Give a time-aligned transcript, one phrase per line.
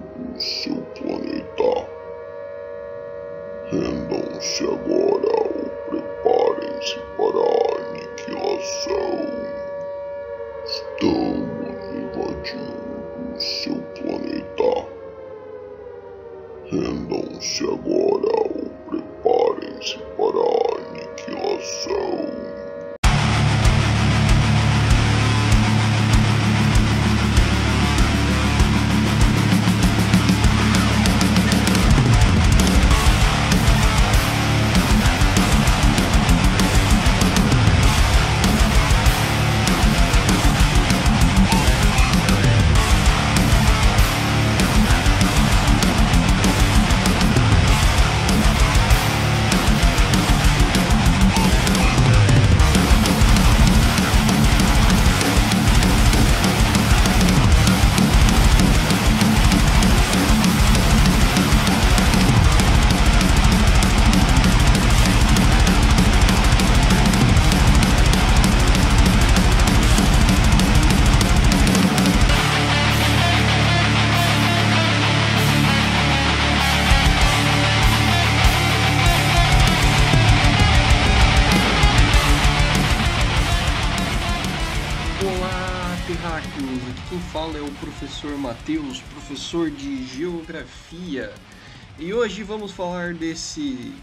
[92.46, 93.94] vamos falar desse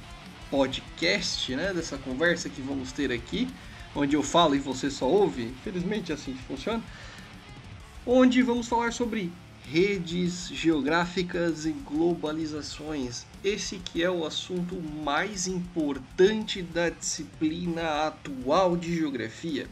[0.51, 1.73] podcast, né?
[1.73, 3.49] Dessa conversa que vamos ter aqui,
[3.95, 5.45] onde eu falo e você só ouve.
[5.45, 6.83] Infelizmente é assim que funciona.
[8.05, 9.33] Onde vamos falar sobre
[9.71, 13.25] redes geográficas e globalizações.
[13.45, 19.69] Esse que é o assunto mais importante da disciplina atual de geografia.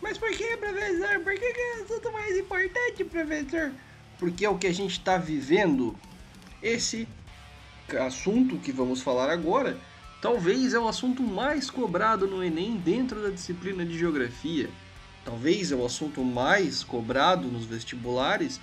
[0.00, 1.20] Mas por que, professor?
[1.20, 3.72] Por que, que é o assunto mais importante, professor?
[4.18, 5.96] Porque é o que a gente está vivendo.
[6.62, 7.08] Esse
[7.96, 9.78] assunto que vamos falar agora,
[10.20, 14.68] talvez é o assunto mais cobrado no Enem dentro da disciplina de geografia.
[15.24, 18.60] Talvez é o assunto mais cobrado nos vestibulares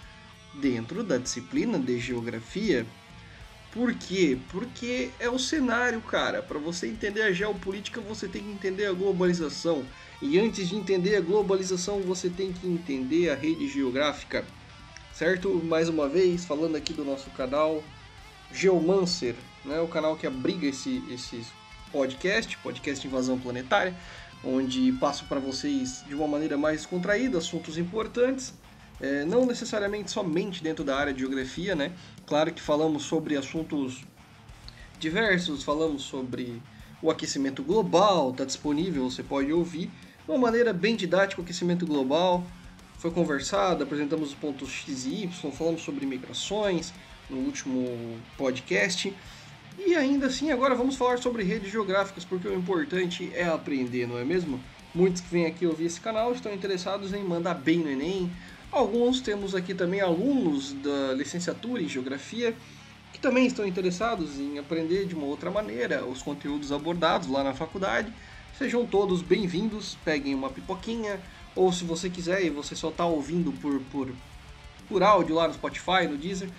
[0.56, 2.86] dentro da disciplina de geografia.
[3.72, 4.38] Por quê?
[4.50, 6.42] Porque é o cenário, cara.
[6.42, 9.86] Para você entender a geopolítica, você tem que entender a globalização.
[10.22, 14.44] E antes de entender a globalização, você tem que entender a rede geográfica.
[15.14, 15.54] Certo?
[15.64, 17.84] Mais uma vez, falando aqui do nosso canal
[18.52, 19.36] Geomancer,
[19.66, 19.80] né?
[19.80, 21.46] o canal que abriga esse, esse
[21.92, 23.96] podcast, podcast Invasão Planetária,
[24.44, 28.54] onde passo para vocês de uma maneira mais contraída assuntos importantes.
[29.00, 31.92] É, não necessariamente somente dentro da área de geografia, né?
[32.26, 34.04] Claro que falamos sobre assuntos
[35.00, 36.60] diversos, falamos sobre
[37.02, 39.92] o aquecimento global, está disponível, você pode ouvir
[40.26, 42.44] de uma maneira bem didática o aquecimento global.
[42.98, 46.92] Foi conversado, apresentamos os pontos X e Y, falamos sobre migrações
[47.30, 49.14] no último podcast.
[49.78, 54.18] E ainda assim, agora vamos falar sobre redes geográficas, porque o importante é aprender, não
[54.18, 54.60] é mesmo?
[54.94, 58.32] Muitos que vêm aqui ouvir esse canal estão interessados em mandar bem no Enem.
[58.72, 62.56] Alguns temos aqui também alunos da licenciatura em Geografia
[63.18, 67.54] que também estão interessados em aprender de uma outra maneira os conteúdos abordados lá na
[67.54, 68.14] faculdade.
[68.58, 71.20] Sejam todos bem-vindos, peguem uma pipoquinha,
[71.56, 74.12] ou se você quiser e você só está ouvindo por, por,
[74.88, 76.50] por áudio lá no Spotify, no Deezer,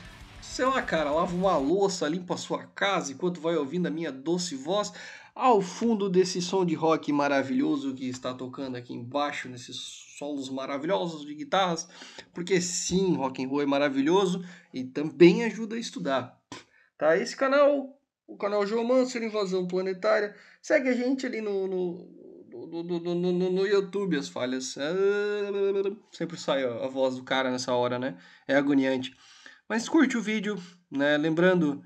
[0.48, 4.10] sei lá, cara, lava uma louça, limpa a sua casa enquanto vai ouvindo a minha
[4.10, 4.92] doce voz
[5.34, 9.76] ao fundo desse som de rock maravilhoso que está tocando aqui embaixo, nesses
[10.18, 11.88] solos maravilhosos de guitarras,
[12.34, 14.44] porque sim, rock and roll é maravilhoso
[14.74, 16.36] e também ajuda a estudar.
[16.96, 17.16] Tá?
[17.16, 22.18] Esse canal, o canal Geomancer Invasão Planetária, segue a gente ali no, no,
[22.66, 24.74] no, no, no, no YouTube, as falhas.
[26.10, 28.18] Sempre sai a voz do cara nessa hora, né?
[28.48, 29.16] É agoniante.
[29.68, 31.16] Mas curte o vídeo, né?
[31.16, 31.82] Lembrando,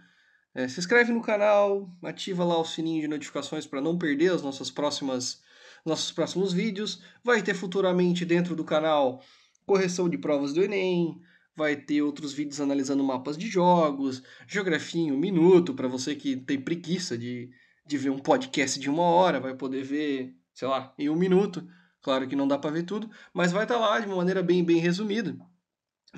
[0.54, 4.42] é, se inscreve no canal, ativa lá o sininho de notificações para não perder as
[4.42, 5.42] nossas próximas
[5.84, 7.02] nossos próximos vídeos.
[7.24, 9.20] Vai ter futuramente dentro do canal
[9.66, 11.20] correção de provas do Enem,
[11.56, 16.36] vai ter outros vídeos analisando mapas de jogos, geografia em um minuto, para você que
[16.36, 17.50] tem preguiça de,
[17.86, 21.66] de ver um podcast de uma hora, vai poder ver, sei lá, em um minuto.
[22.00, 24.42] Claro que não dá para ver tudo, mas vai estar tá lá de uma maneira
[24.42, 25.36] bem, bem resumida.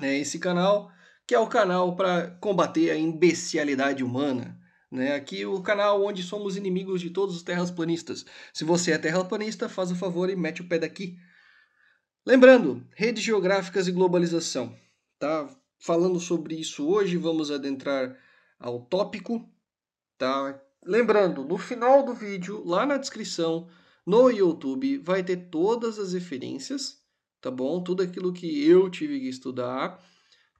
[0.01, 0.91] É esse canal,
[1.27, 4.59] que é o canal para combater a imbecilidade humana.
[4.91, 5.13] Né?
[5.13, 8.25] Aqui o canal onde somos inimigos de todos os terraplanistas.
[8.53, 11.17] Se você é terraplanista, faz o favor e mete o pé daqui.
[12.25, 14.75] Lembrando, redes geográficas e globalização.
[15.19, 15.49] Tá?
[15.79, 18.17] Falando sobre isso hoje, vamos adentrar
[18.59, 19.47] ao tópico.
[20.17, 20.59] Tá?
[20.83, 23.67] Lembrando, no final do vídeo, lá na descrição,
[24.05, 27.01] no YouTube, vai ter todas as referências,
[27.41, 27.83] tá bom?
[27.83, 29.99] Tudo aquilo que eu tive que estudar.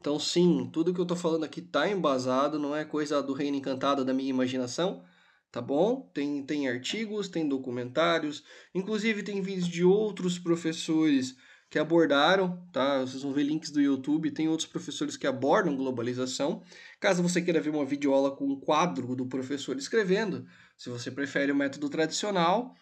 [0.06, 3.58] Então, sim, tudo que eu estou falando aqui está embasado, não é coisa do reino
[3.58, 5.04] encantado da minha imaginação,
[5.52, 6.12] tá bom?
[6.14, 8.44] Tem, tem artigos, tem documentários,
[8.76, 11.36] inclusive tem vídeos de outros professores
[11.72, 13.00] que abordaram, tá?
[13.02, 16.62] Vocês vão ver links do YouTube, tem outros professores que abordam globalização.
[17.00, 20.46] Caso você queira ver uma videoaula com um quadro do professor escrevendo,
[20.78, 22.76] se você prefere o método tradicional,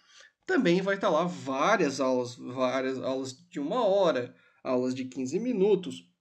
[0.46, 6.13] também vai estar lá várias aulas, várias aulas de uma hora, aulas de 15 minutos.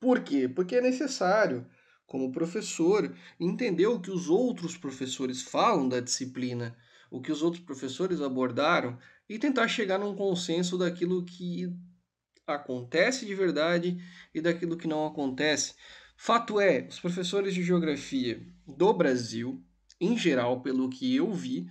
[0.00, 0.48] Por quê?
[0.48, 1.66] Porque é necessário,
[2.06, 6.76] como professor, entender o que os outros professores falam da disciplina,
[7.10, 8.98] o que os outros professores abordaram
[9.28, 11.72] e tentar chegar num consenso daquilo que
[12.46, 13.98] acontece de verdade
[14.34, 15.74] e daquilo que não acontece.
[16.16, 19.62] Fato é, os professores de geografia do Brasil,
[20.00, 21.68] em geral, pelo que eu vi,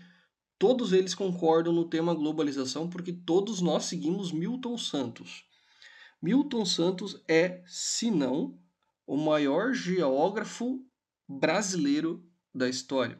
[0.59, 5.45] todos eles concordam no tema globalização porque todos nós seguimos Milton Santos.
[6.25, 8.57] Milton Santos é, se não,
[9.05, 10.83] o maior geógrafo
[11.29, 13.19] brasileiro da história.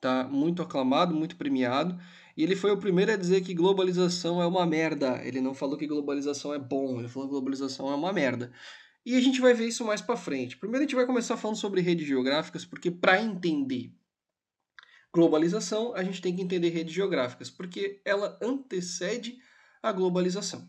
[0.00, 1.96] Tá muito aclamado, muito premiado
[2.36, 5.24] e ele foi o primeiro a dizer que globalização é uma merda.
[5.24, 8.50] Ele não falou que globalização é bom, ele falou que globalização é uma merda.
[9.06, 10.56] E a gente vai ver isso mais para frente.
[10.56, 13.94] Primeiro a gente vai começar falando sobre redes geográficas, porque para entender
[15.14, 19.38] globalização, a gente tem que entender redes geográficas, porque ela antecede
[19.80, 20.68] a globalização.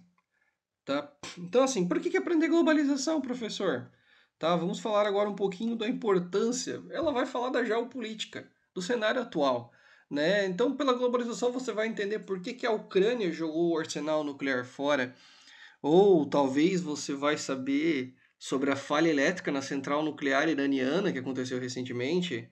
[0.92, 1.10] Tá?
[1.38, 3.90] Então assim, por que, que aprender globalização, professor?
[4.38, 6.84] Tá, vamos falar agora um pouquinho da importância.
[6.90, 9.72] Ela vai falar da geopolítica, do cenário atual.
[10.10, 10.46] Né?
[10.46, 14.66] Então, pela globalização, você vai entender por que, que a Ucrânia jogou o arsenal nuclear
[14.66, 15.16] fora.
[15.82, 21.60] Ou talvez você vai saber sobre a falha elétrica na central nuclear iraniana que aconteceu
[21.60, 22.50] recentemente.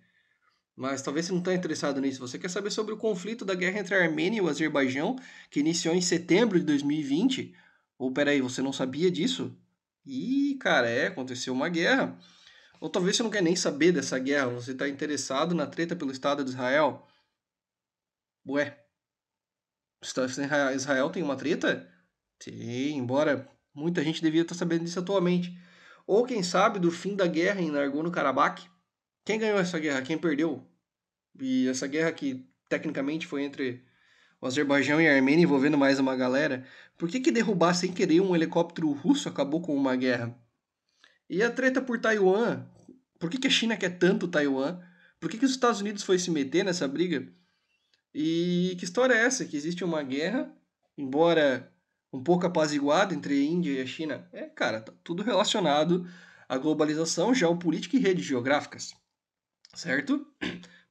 [0.76, 2.22] Mas talvez você não está interessado nisso.
[2.22, 5.18] Você quer saber sobre o conflito da guerra entre a Armênia e o Azerbaijão,
[5.50, 7.54] que iniciou em setembro de 2020?
[8.00, 9.56] Ou peraí, você não sabia disso?
[10.06, 12.18] Ih, cara, é, aconteceu uma guerra.
[12.80, 16.12] Ou talvez você não quer nem saber dessa guerra, você está interessado na treta pelo
[16.12, 17.06] Estado de Israel.
[18.48, 18.86] Ué,
[20.74, 21.92] Israel tem uma treta?
[22.42, 25.60] Sim, embora muita gente devia estar sabendo disso atualmente.
[26.08, 28.62] Ou quem sabe do fim da guerra em Nagorno-Karabakh?
[29.26, 30.02] Quem ganhou essa guerra?
[30.02, 30.66] Quem perdeu?
[31.40, 33.86] E essa guerra que tecnicamente foi entre
[34.42, 36.66] o Azerbaijão e a Armênia envolvendo mais uma galera,
[36.98, 40.38] por que, que derrubar sem querer um helicóptero russo acabou com uma guerra?
[41.30, 42.66] E a treta por Taiwan?
[43.20, 44.80] Por que, que a China quer tanto Taiwan?
[45.20, 47.28] Por que, que os Estados Unidos foi se meter nessa briga?
[48.14, 49.46] E que história é essa?
[49.46, 50.52] Que existe uma guerra,
[50.98, 51.72] embora
[52.12, 54.28] um pouco apaziguada entre a Índia e a China?
[54.32, 56.08] É, cara, tá tudo relacionado
[56.48, 58.96] à globalização, geopolítica e redes geográficas.
[59.76, 60.26] Certo?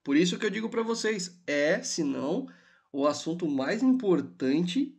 [0.04, 2.46] Por isso que eu digo para vocês, é, se não,
[2.92, 4.94] o assunto mais importante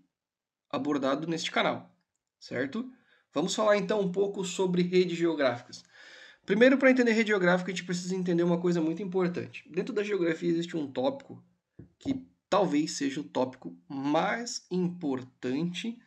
[0.69, 1.95] abordado neste canal,
[2.39, 2.91] certo?
[3.33, 5.83] Vamos falar então um pouco sobre redes geográficas.
[6.45, 9.63] Primeiro, para entender rede geográfica, a gente precisa entender uma coisa muito importante.
[9.69, 11.43] Dentro da geografia existe um tópico
[11.99, 16.01] que talvez seja o tópico mais importante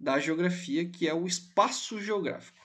[0.00, 2.58] da geografia, que é o espaço geográfico.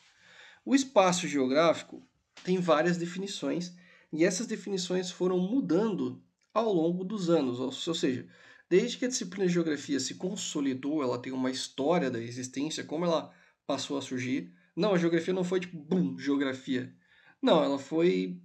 [0.66, 2.02] O espaço geográfico
[2.44, 3.74] tem várias definições
[4.12, 6.22] e essas definições foram mudando
[6.54, 8.28] ao longo dos anos, ou seja,
[8.70, 13.06] desde que a disciplina de geografia se consolidou, ela tem uma história da existência, como
[13.06, 13.34] ela
[13.66, 14.54] passou a surgir.
[14.76, 16.94] Não, a geografia não foi tipo, bum, geografia.
[17.42, 18.40] Não, ela foi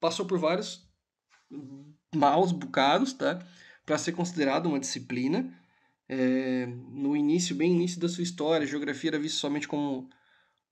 [0.00, 0.88] passou por vários
[2.14, 3.38] maus bocados, tá?
[3.84, 5.52] Para ser considerada uma disciplina.
[6.08, 10.08] É, no início, bem início da sua história, a geografia era vista somente como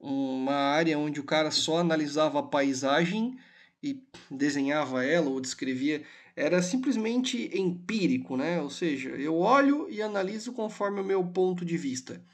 [0.00, 3.38] uma área onde o cara só analisava a paisagem
[3.82, 6.04] e desenhava ela ou descrevia.
[6.40, 8.62] Era simplesmente empírico, né?
[8.62, 12.24] Ou seja, eu olho e analiso conforme o meu ponto de vista.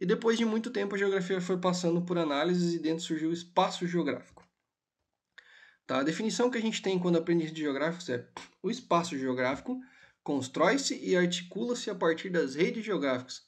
[0.00, 3.34] E depois de muito tempo a geografia foi passando por análises e dentro surgiu o
[3.34, 4.42] espaço geográfico.
[5.86, 5.98] Tá?
[5.98, 8.26] A definição que a gente tem quando aprende de geográficos é
[8.62, 9.78] o espaço geográfico
[10.22, 13.42] constrói-se e articula-se a partir das redes geográficas.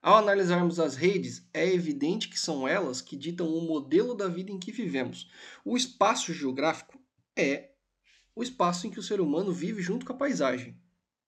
[0.00, 4.52] Ao analisarmos as redes, é evidente que são elas que ditam o modelo da vida
[4.52, 5.28] em que vivemos.
[5.64, 7.00] O espaço geográfico
[7.36, 7.73] é
[8.34, 10.76] o espaço em que o ser humano vive junto com a paisagem.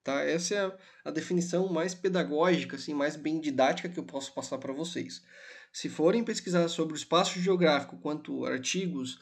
[0.02, 0.22] Tá?
[0.22, 4.72] Essa é a, definição mais pedagógica, assim, mais bem didática que eu posso passar para
[4.72, 5.22] vocês.
[5.72, 9.18] Se forem pesquisar sobre o espaço geográfico, quanto artigos,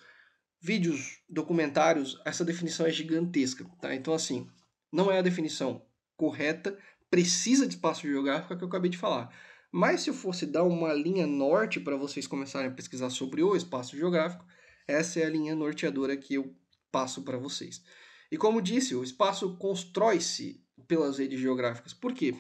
[0.61, 3.95] vídeos, documentários, essa definição é gigantesca, tá?
[3.95, 4.47] Então, assim,
[4.93, 5.85] não é a definição
[6.17, 6.79] correta,
[7.11, 9.35] precisa de espaço geográfico que eu acabei de falar.
[9.73, 13.57] Mas se eu fosse dar uma linha norte para vocês começarem a pesquisar sobre o
[13.57, 14.45] espaço geográfico,
[14.87, 16.55] essa é a linha norteadora que eu
[16.95, 17.83] passo para vocês.
[18.31, 21.93] E como disse, o espaço constrói-se pelas redes geográficas.
[21.93, 22.33] Por quê?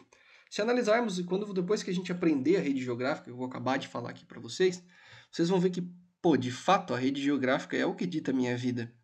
[0.48, 3.88] Se analisarmos, quando depois que a gente aprender a rede geográfica, eu vou acabar de
[3.88, 4.80] falar aqui para vocês,
[5.28, 5.82] vocês vão ver que
[6.22, 8.94] pô, de fato, a rede geográfica é o que dita a minha vida.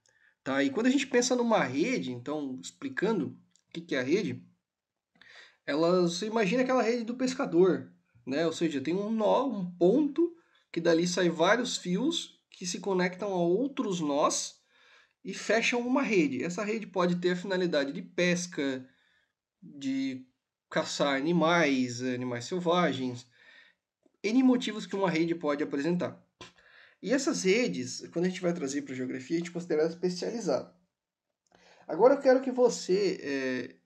[0.45, 0.63] Tá?
[0.63, 3.37] E quando a gente pensa numa rede, então, explicando
[3.69, 4.47] o que é a rede,
[5.67, 7.93] ela, você imagina aquela rede do pescador,
[8.25, 8.47] né?
[8.47, 10.33] Ou seja, tem um nó, um ponto,
[10.73, 14.60] que dali sai vários fios que se conectam a outros nós
[15.25, 16.43] e fecham uma rede.
[16.43, 18.87] Essa rede pode ter a finalidade de pesca,
[19.63, 20.27] de
[20.69, 23.27] caçar animais, animais selvagens,
[24.23, 26.23] N motivos que uma rede pode apresentar.
[27.03, 30.75] E essas redes, quando a gente vai trazer para a geografia, a gente considera especializada.
[31.89, 33.77] Agora eu quero que você é,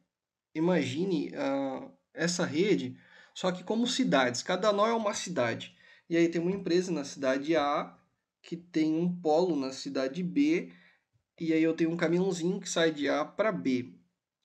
[0.54, 2.98] imagine uh, essa rede,
[3.32, 4.42] só que como cidades.
[4.42, 5.76] Cada nó é uma cidade.
[6.10, 7.96] E aí tem uma empresa na cidade A,
[8.42, 10.72] que tem um polo na cidade B,
[11.38, 13.94] e aí eu tenho um caminhãozinho que sai de A para B.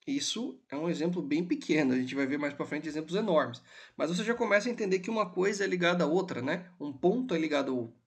[0.07, 3.61] Isso é um exemplo bem pequeno, a gente vai ver mais para frente exemplos enormes.
[3.95, 6.65] Mas você já começa a entender que uma coisa é ligada à outra, né?
[6.79, 7.99] Um ponto é ligado ao outro.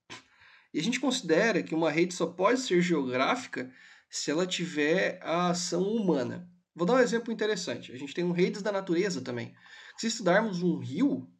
[0.74, 3.70] E a gente considera que uma rede só pode ser geográfica
[4.10, 6.50] se ela tiver a ação humana.
[6.74, 7.92] Vou dar um exemplo interessante.
[7.92, 9.54] A gente tem um redes da natureza também.
[9.96, 11.30] Se estudarmos um rio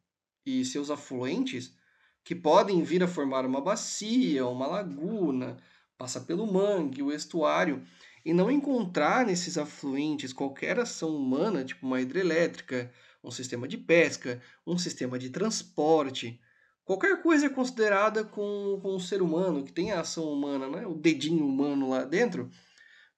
[0.45, 1.75] e seus afluentes,
[2.23, 5.57] que podem vir a formar uma bacia, uma laguna,
[6.03, 7.81] passa pelo mangue, o estuário,
[8.25, 12.93] e não encontrar nesses afluentes qualquer ação humana, tipo uma hidrelétrica,
[13.23, 16.41] um sistema de pesca, um sistema de transporte,
[16.85, 20.85] Qualquer coisa é considerada com, com o ser humano, que tem a ação humana, né?
[20.85, 22.51] o dedinho humano lá dentro,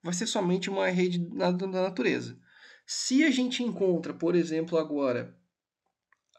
[0.03, 2.39] vai ser somente uma rede da, da natureza.
[2.85, 5.35] Se a gente encontra, por exemplo, agora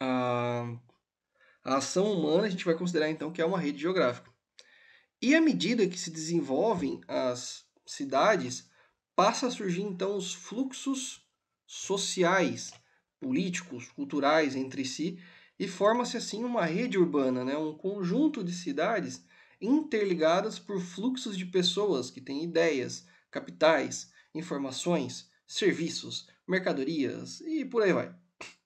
[0.00, 0.72] a,
[1.64, 4.35] a ação humana, a gente vai considerar então que é uma rede geográfica.
[5.20, 8.68] E à medida que se desenvolvem as cidades,
[9.14, 11.22] passa a surgir então os fluxos
[11.66, 12.72] sociais,
[13.18, 15.18] políticos, culturais entre si,
[15.58, 17.56] e forma-se assim uma rede urbana, né?
[17.56, 19.24] um conjunto de cidades
[19.58, 27.92] interligadas por fluxos de pessoas que têm ideias, capitais, informações, serviços, mercadorias e por aí
[27.92, 28.14] vai.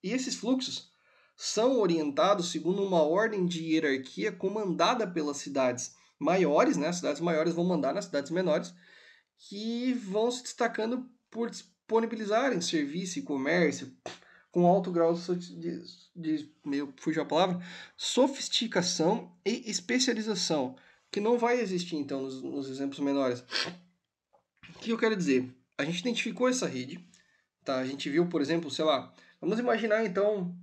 [0.02, 0.90] E esses fluxos
[1.37, 6.88] são orientados segundo uma ordem de hierarquia comandada pelas cidades maiores, né?
[6.88, 8.74] As cidades maiores vão mandar nas cidades menores,
[9.38, 13.90] que vão se destacando por disponibilizarem serviço e comércio,
[14.52, 15.82] com alto grau de,
[16.14, 17.64] de meio fugiu a palavra,
[17.96, 20.76] sofisticação e especialização,
[21.10, 23.42] que não vai existir então nos, nos exemplos menores.
[24.76, 25.48] O que eu quero dizer?
[25.78, 27.02] A gente identificou essa rede,
[27.64, 27.78] tá?
[27.78, 30.54] A gente viu, por exemplo, sei lá, vamos imaginar então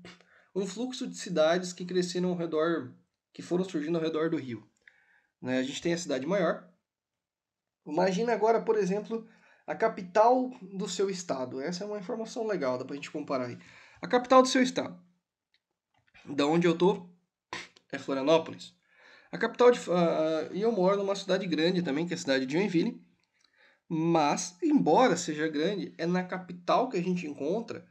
[0.53, 2.93] um fluxo de cidades que cresceram ao redor,
[3.33, 4.67] que foram surgindo ao redor do rio.
[5.41, 5.59] Né?
[5.59, 6.67] A gente tem a cidade maior.
[7.85, 9.27] Imagina agora, por exemplo,
[9.65, 11.61] a capital do seu estado.
[11.61, 13.57] Essa é uma informação legal, dá pra gente comparar aí.
[14.01, 14.99] A capital do seu estado.
[16.25, 17.09] Da onde eu tô
[17.91, 18.73] é Florianópolis.
[19.31, 19.79] A capital de.
[19.79, 23.01] Uh, e eu moro numa cidade grande também, que é a cidade de Joinville.
[23.89, 27.85] Mas, embora seja grande, é na capital que a gente encontra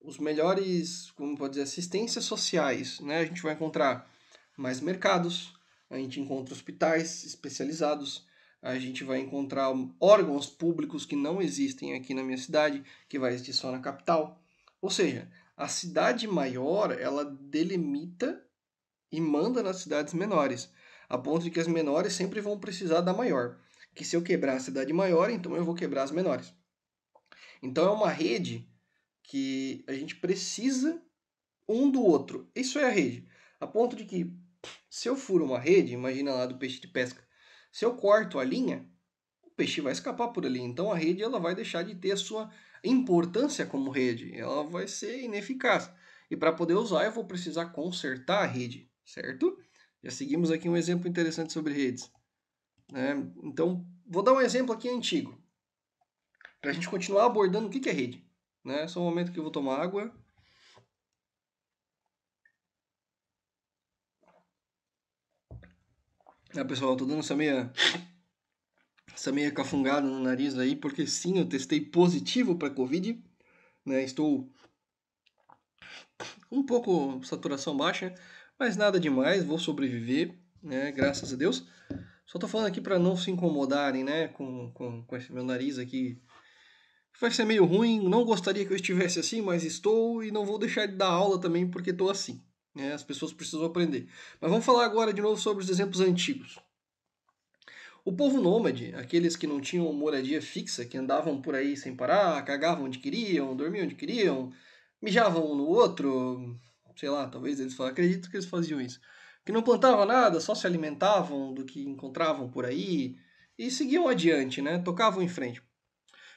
[0.00, 3.00] os melhores, como pode dizer, assistências sociais.
[3.00, 3.18] Né?
[3.18, 4.08] A gente vai encontrar
[4.56, 5.52] mais mercados,
[5.90, 8.26] a gente encontra hospitais especializados,
[8.60, 13.32] a gente vai encontrar órgãos públicos que não existem aqui na minha cidade, que vai
[13.32, 14.42] existir só na capital.
[14.80, 18.44] Ou seja, a cidade maior, ela delimita
[19.10, 20.70] e manda nas cidades menores,
[21.08, 23.58] a ponto de que as menores sempre vão precisar da maior.
[23.94, 26.52] Que se eu quebrar a cidade maior, então eu vou quebrar as menores.
[27.62, 28.68] Então é uma rede
[29.22, 31.02] que a gente precisa
[31.68, 32.50] um do outro.
[32.54, 33.28] Isso é a rede.
[33.60, 34.32] A ponto de que
[34.88, 37.22] se eu furo uma rede, imagina lá do peixe de pesca,
[37.70, 38.88] se eu corto a linha,
[39.42, 40.60] o peixe vai escapar por ali.
[40.60, 42.50] Então a rede ela vai deixar de ter a sua
[42.82, 44.36] importância como rede.
[44.36, 45.90] Ela vai ser ineficaz.
[46.30, 49.58] E para poder usar, eu vou precisar consertar a rede, certo?
[50.02, 52.10] Já seguimos aqui um exemplo interessante sobre redes.
[52.92, 53.30] Né?
[53.42, 55.36] Então, vou dar um exemplo aqui antigo.
[56.60, 58.24] Para a gente continuar abordando o que é rede.
[58.64, 58.86] Né?
[58.88, 60.12] Só um momento que eu vou tomar água.
[66.60, 67.72] Ah, pessoal, tô dando essa meia
[69.14, 73.22] essa meia cafungada no nariz aí, porque sim, eu testei positivo para Covid,
[73.86, 74.02] né?
[74.02, 74.52] Estou
[76.50, 78.12] um pouco saturação baixa,
[78.58, 80.90] mas nada demais, vou sobreviver, né?
[80.90, 81.64] Graças a Deus.
[82.26, 84.26] Só tô falando aqui para não se incomodarem, né?
[84.26, 86.20] Com, com, com esse meu nariz aqui.
[87.20, 90.58] Vai ser meio ruim, não gostaria que eu estivesse assim, mas estou e não vou
[90.58, 92.44] deixar de dar aula também porque estou assim.
[92.78, 92.92] Né?
[92.94, 94.08] As pessoas precisam aprender.
[94.40, 96.60] Mas vamos falar agora de novo sobre os exemplos antigos.
[98.04, 102.42] O povo nômade, aqueles que não tinham moradia fixa, que andavam por aí sem parar,
[102.44, 104.52] cagavam onde queriam, dormiam onde queriam,
[105.02, 106.56] mijavam um no outro,
[106.96, 109.00] sei lá, talvez eles falam, acredito que eles faziam isso.
[109.44, 113.16] que não plantavam nada, só se alimentavam do que encontravam por aí
[113.58, 114.78] e seguiam adiante, né?
[114.78, 115.62] Tocavam em frente.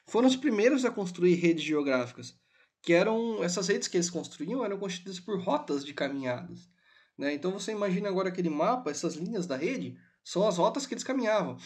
[0.07, 2.35] Foram os primeiros a construir redes geográficas,
[2.81, 6.69] que eram essas redes que eles construíam eram constituídas por rotas de caminhadas.
[7.17, 7.33] Né?
[7.33, 11.03] Então você imagina agora aquele mapa, essas linhas da rede, são as rotas que eles
[11.03, 11.57] caminhavam.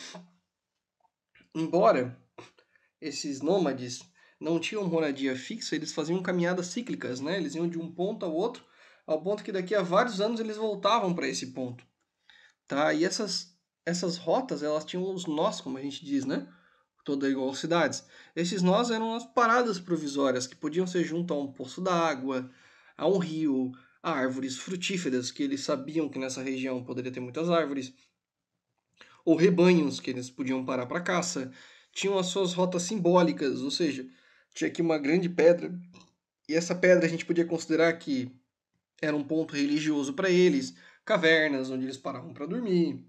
[1.53, 2.22] Embora
[3.00, 4.01] esses nômades
[4.39, 7.38] não tinham moradia fixa, eles faziam caminhadas cíclicas, né?
[7.38, 8.65] Eles iam de um ponto ao outro,
[9.07, 11.86] ao ponto que daqui a vários anos eles voltavam para esse ponto.
[12.67, 12.93] Tá?
[12.93, 16.51] E essas, essas rotas, elas tinham os nós, como a gente diz, né?
[17.05, 18.03] Toda igual cidades.
[18.35, 22.51] Esses nós eram as paradas provisórias, que podiam ser junto a um poço d'água,
[22.97, 23.71] a um rio,
[24.01, 27.93] a árvores frutíferas, que eles sabiam que nessa região poderia ter muitas árvores,
[29.24, 31.51] ou rebanhos, que eles podiam parar para caça.
[31.91, 34.07] Tinham as suas rotas simbólicas, ou seja,
[34.53, 35.77] tinha aqui uma grande pedra,
[36.50, 38.31] e essa pedra a gente podia considerar que
[39.01, 43.05] era um ponto religioso para eles, cavernas onde eles paravam para dormir,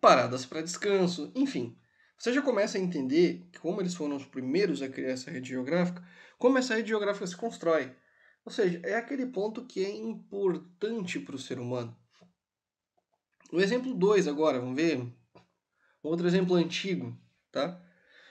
[0.00, 1.76] paradas para descanso, enfim.
[2.22, 6.06] Você já começa a entender como eles foram os primeiros a criar essa rede geográfica,
[6.38, 7.92] como essa rede geográfica se constrói.
[8.44, 11.96] Ou seja, é aquele ponto que é importante para o ser humano.
[13.50, 15.04] O exemplo 2 agora, vamos ver.
[16.00, 17.18] Outro exemplo antigo,
[17.50, 17.84] tá?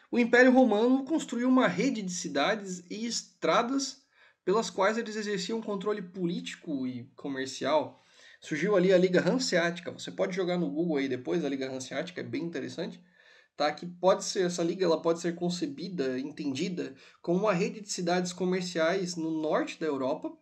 [0.09, 4.05] O Império Romano construiu uma rede de cidades e estradas
[4.45, 8.01] pelas quais eles exerciam controle político e comercial.
[8.39, 9.91] Surgiu ali a Liga Hanseática.
[9.91, 12.97] Você pode jogar no Google aí depois a Liga Hanseática, é bem interessante.
[13.55, 13.71] Tá?
[13.71, 18.33] Que pode ser essa liga, ela pode ser concebida, entendida como uma rede de cidades
[18.33, 20.35] comerciais no norte da Europa,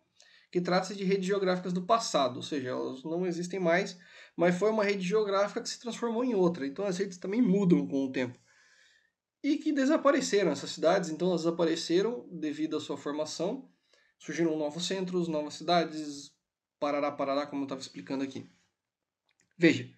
[0.50, 3.98] que trata-se de redes geográficas do passado, ou seja, elas não existem mais,
[4.36, 6.66] mas foi uma rede geográfica que se transformou em outra.
[6.66, 8.38] Então as redes também mudam com o tempo
[9.42, 13.70] e que desapareceram essas cidades, então elas desapareceram devido à sua formação,
[14.18, 16.32] surgiram novos centros, novas cidades,
[16.78, 18.50] parará, parará, como eu estava explicando aqui.
[19.56, 19.90] Veja,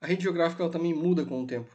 [0.00, 1.70] a rede geográfica ela também muda com o tempo,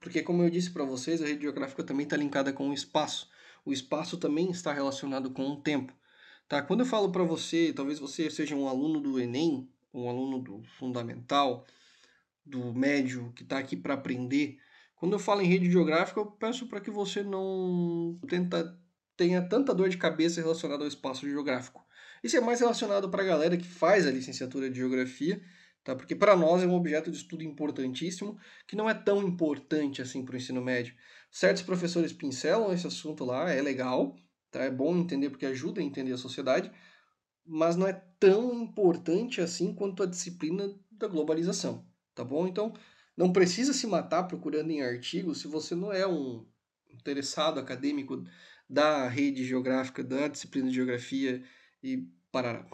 [0.00, 3.28] porque como eu disse para vocês, a rede geográfica também está linkada com o espaço.
[3.64, 5.92] O espaço também está relacionado com o tempo.
[6.48, 6.62] Tá?
[6.62, 10.62] Quando eu falo para você, talvez você seja um aluno do Enem, um aluno do
[10.78, 11.66] fundamental,
[12.44, 14.58] do médio, que está aqui para aprender,
[14.96, 18.78] quando eu falo em rede geográfica, eu peço para que você não tenta,
[19.16, 21.84] tenha tanta dor de cabeça relacionada ao espaço geográfico.
[22.22, 25.42] Isso é mais relacionado para a galera que faz a licenciatura de geografia,
[25.86, 25.94] tá?
[25.94, 30.24] porque para nós é um objeto de estudo importantíssimo, que não é tão importante assim
[30.24, 30.96] para o ensino médio.
[31.30, 34.16] Certos professores pincelam esse assunto lá, é legal,
[34.50, 34.64] tá?
[34.64, 36.72] é bom entender porque ajuda a entender a sociedade,
[37.44, 42.48] mas não é tão importante assim quanto a disciplina da globalização, tá bom?
[42.48, 42.74] Então,
[43.16, 46.44] não precisa se matar procurando em artigos se você não é um
[46.90, 48.24] interessado acadêmico
[48.68, 51.44] da rede geográfica, da disciplina de geografia
[51.80, 52.66] e parará.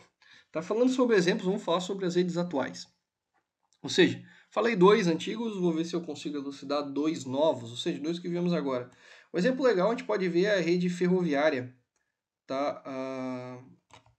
[0.50, 2.91] Tá falando sobre exemplos, vamos falar sobre as redes atuais.
[3.82, 8.00] Ou seja, falei dois antigos, vou ver se eu consigo elucidar dois novos, ou seja,
[8.00, 8.90] dois que vimos agora.
[9.34, 11.74] Um exemplo legal a gente pode ver é a rede ferroviária.
[12.46, 12.82] Tá?
[12.84, 13.62] Ah,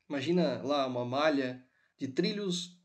[0.09, 1.63] imagina lá uma malha
[1.97, 2.79] de trilhos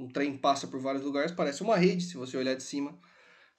[0.00, 2.98] um trem passa por vários lugares, parece uma rede se você olhar de cima.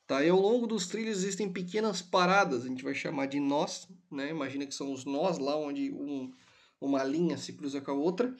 [0.07, 0.23] Tá?
[0.25, 4.29] E ao longo dos trilhos existem pequenas paradas, a gente vai chamar de nós, né?
[4.29, 6.33] Imagina que são os nós lá onde um,
[6.81, 8.35] uma linha se cruza com a outra.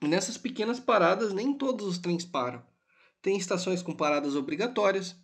[0.00, 2.62] Nessas pequenas paradas, nem todos os trens param.
[3.20, 5.16] Tem estações com paradas obrigatórias,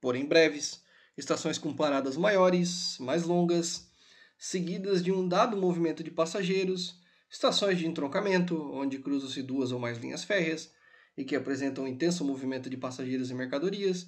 [0.00, 0.82] porém breves,
[1.16, 3.90] estações com paradas maiores, mais longas,
[4.38, 6.98] seguidas de um dado movimento de passageiros,
[7.30, 10.72] estações de entroncamento, onde cruzam-se duas ou mais linhas férreas
[11.16, 14.06] e que apresentam um intenso movimento de passageiros e mercadorias,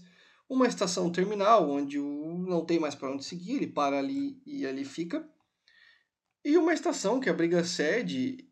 [0.49, 4.67] uma estação terminal, onde o não tem mais para onde seguir, ele para ali e
[4.67, 5.29] ali fica,
[6.43, 8.49] e uma estação que abriga sede,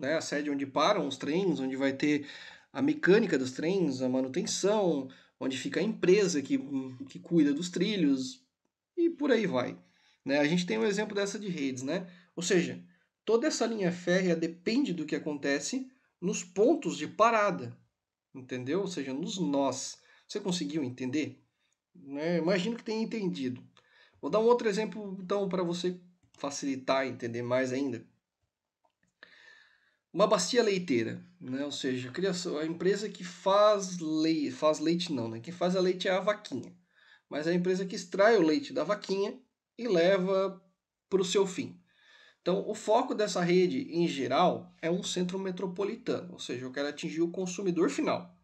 [0.00, 2.26] né, a sede onde param os trens, onde vai ter
[2.72, 5.08] a mecânica dos trens, a manutenção,
[5.38, 6.58] onde fica a empresa que,
[7.08, 8.42] que cuida dos trilhos,
[8.96, 9.78] e por aí vai.
[10.24, 10.38] Né?
[10.38, 12.06] A gente tem um exemplo dessa de redes, né?
[12.34, 12.82] Ou seja,
[13.24, 17.76] toda essa linha férrea depende do que acontece nos pontos de parada,
[18.34, 18.80] entendeu?
[18.80, 19.98] Ou seja, nos nós.
[20.26, 21.42] Você conseguiu entender?
[21.94, 22.38] Né?
[22.38, 23.62] Imagino que tenha entendido.
[24.20, 25.98] Vou dar um outro exemplo, então, para você
[26.38, 28.06] facilitar entender mais ainda.
[30.12, 31.64] Uma bacia leiteira, né?
[31.64, 35.38] ou seja, a, criação, a empresa que faz leite, faz leite não, né?
[35.38, 36.76] quem faz a leite é a vaquinha,
[37.28, 39.38] mas é a empresa que extrai o leite da vaquinha
[39.78, 40.60] e leva
[41.08, 41.80] para o seu fim.
[42.42, 46.88] Então, o foco dessa rede, em geral, é um centro metropolitano, ou seja, eu quero
[46.88, 48.34] atingir o consumidor final.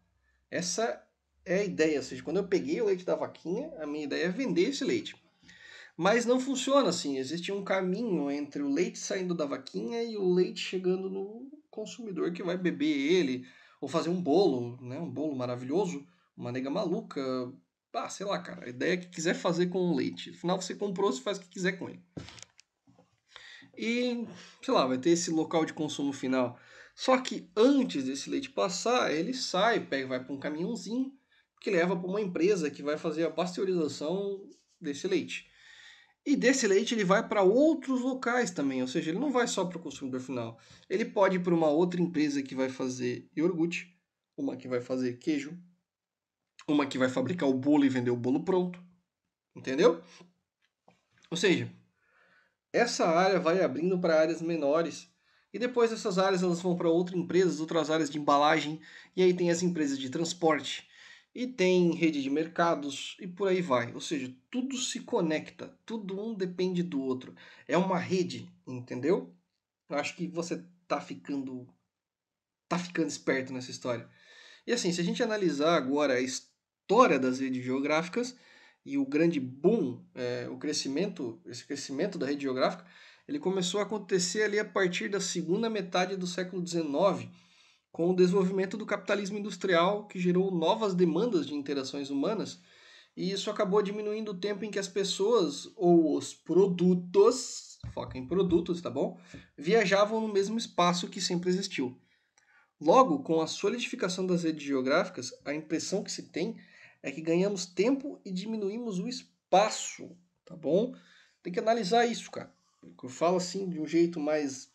[0.49, 1.05] Essa
[1.43, 4.25] é a ideia, ou seja, quando eu peguei o leite da vaquinha, a minha ideia
[4.25, 5.15] é vender esse leite.
[5.97, 10.31] Mas não funciona assim, existe um caminho entre o leite saindo da vaquinha e o
[10.31, 13.45] leite chegando no consumidor que vai beber ele,
[13.79, 14.99] Ou fazer um bolo, né?
[14.99, 16.03] Um bolo maravilhoso,
[16.35, 17.21] uma nega maluca.
[17.93, 18.65] Ah, sei lá, cara.
[18.65, 20.31] A ideia que quiser fazer com o leite.
[20.31, 22.03] Afinal, você comprou, você faz o que quiser com ele.
[23.77, 24.27] E,
[24.63, 26.59] sei lá, vai ter esse local de consumo final.
[26.95, 31.11] Só que antes desse leite passar, ele sai, pega, vai para um caminhãozinho
[31.61, 34.43] que leva para uma empresa que vai fazer a pasteurização
[34.81, 35.47] desse leite.
[36.27, 39.63] E desse leite ele vai para outros locais também, ou seja, ele não vai só
[39.63, 40.59] para o consumidor final.
[40.89, 43.97] Ele pode ir para uma outra empresa que vai fazer iogurte,
[44.35, 45.57] uma que vai fazer queijo,
[46.67, 48.77] uma que vai fabricar o bolo e vender o bolo pronto.
[49.55, 50.01] Entendeu?
[51.31, 51.71] Ou seja,
[52.73, 55.09] essa área vai abrindo para áreas menores
[55.53, 58.81] e depois essas áreas elas vão para outras empresas, outras áreas de embalagem,
[59.15, 60.86] e aí tem as empresas de transporte,
[61.33, 63.93] e tem rede de mercados e por aí vai.
[63.93, 67.35] Ou seja, tudo se conecta, tudo um depende do outro.
[67.67, 69.33] É uma rede, entendeu?
[69.89, 71.67] Eu acho que você tá ficando
[72.67, 74.09] tá ficando esperto nessa história.
[74.65, 78.35] E assim, se a gente analisar agora a história das redes geográficas
[78.85, 82.85] e o grande boom, é, o crescimento, esse crescimento da rede geográfica,
[83.27, 87.29] ele começou a acontecer ali a partir da segunda metade do século XIX
[87.91, 92.59] com o desenvolvimento do capitalismo industrial, que gerou novas demandas de interações humanas,
[93.15, 98.27] e isso acabou diminuindo o tempo em que as pessoas ou os produtos, foca em
[98.27, 99.19] produtos, tá bom?
[99.57, 101.99] Viajavam no mesmo espaço que sempre existiu.
[102.79, 106.57] Logo, com a solidificação das redes geográficas, a impressão que se tem
[107.01, 110.93] é que ganhamos tempo e diminuímos o espaço, tá bom?
[111.41, 112.53] Tem que analisar isso, cara.
[113.01, 114.71] Eu falo assim de um jeito mais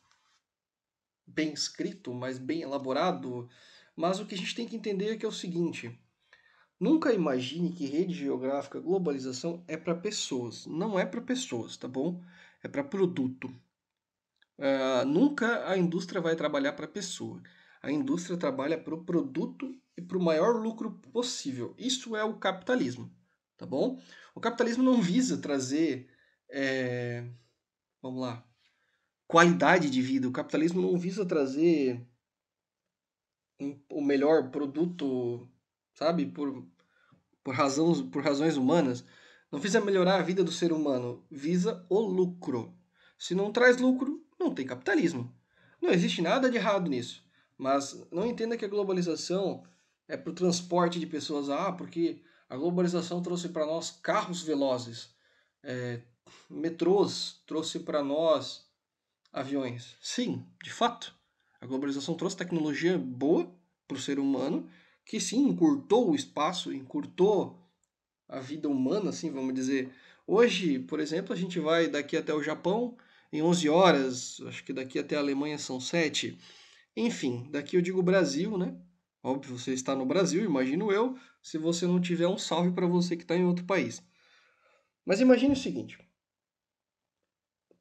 [1.26, 3.48] bem escrito, mais bem elaborado,
[3.96, 5.98] mas o que a gente tem que entender é que é o seguinte:
[6.78, 10.66] nunca imagine que rede geográfica, globalização é para pessoas.
[10.66, 12.22] Não é para pessoas, tá bom?
[12.62, 13.48] É para produto.
[14.58, 17.42] Uh, nunca a indústria vai trabalhar para pessoa.
[17.82, 21.74] A indústria trabalha para o produto e para o maior lucro possível.
[21.76, 23.12] Isso é o capitalismo,
[23.56, 24.00] tá bom?
[24.34, 26.08] O capitalismo não visa trazer,
[26.48, 27.28] é...
[28.00, 28.46] vamos lá,
[29.32, 30.28] qualidade de vida.
[30.28, 32.06] O capitalismo não visa trazer
[33.58, 35.48] um, o melhor produto,
[35.94, 36.68] sabe, por,
[37.42, 39.02] por, razões, por razões humanas.
[39.50, 42.76] Não visa melhorar a vida do ser humano, visa o lucro.
[43.18, 45.34] Se não traz lucro, não tem capitalismo.
[45.80, 47.24] Não existe nada de errado nisso.
[47.56, 49.64] Mas não entenda que a globalização
[50.06, 51.48] é para o transporte de pessoas.
[51.48, 55.14] Ah, porque a globalização trouxe para nós carros velozes,
[55.62, 56.02] é,
[56.50, 58.70] metrôs, trouxe para nós
[59.32, 59.96] aviões.
[60.00, 61.14] Sim, de fato.
[61.60, 63.50] A globalização trouxe tecnologia boa
[63.88, 64.68] para o ser humano,
[65.04, 67.58] que sim, encurtou o espaço, encurtou
[68.28, 69.92] a vida humana, assim, vamos dizer.
[70.26, 72.96] Hoje, por exemplo, a gente vai daqui até o Japão
[73.32, 76.38] em 11 horas, acho que daqui até a Alemanha são 7.
[76.96, 78.76] Enfim, daqui eu digo Brasil, né?
[79.22, 83.16] Óbvio, você está no Brasil, imagino eu, se você não tiver um salve para você
[83.16, 84.02] que está em outro país.
[85.04, 85.98] Mas imagine o seguinte: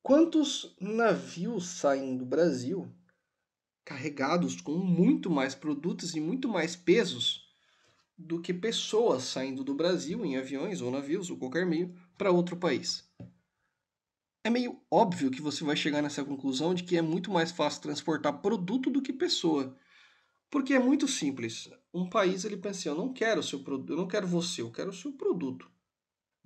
[0.03, 2.91] Quantos navios saem do Brasil
[3.85, 7.47] carregados com muito mais produtos e muito mais pesos
[8.17, 12.57] do que pessoas saindo do Brasil em aviões ou navios ou qualquer meio para outro
[12.57, 13.07] país?
[14.43, 17.83] É meio óbvio que você vai chegar nessa conclusão de que é muito mais fácil
[17.83, 19.77] transportar produto do que pessoa.
[20.49, 21.69] Porque é muito simples.
[21.93, 24.71] Um país ele pensa assim, eu não quero seu produto, eu não quero você, eu
[24.71, 25.69] quero o seu produto.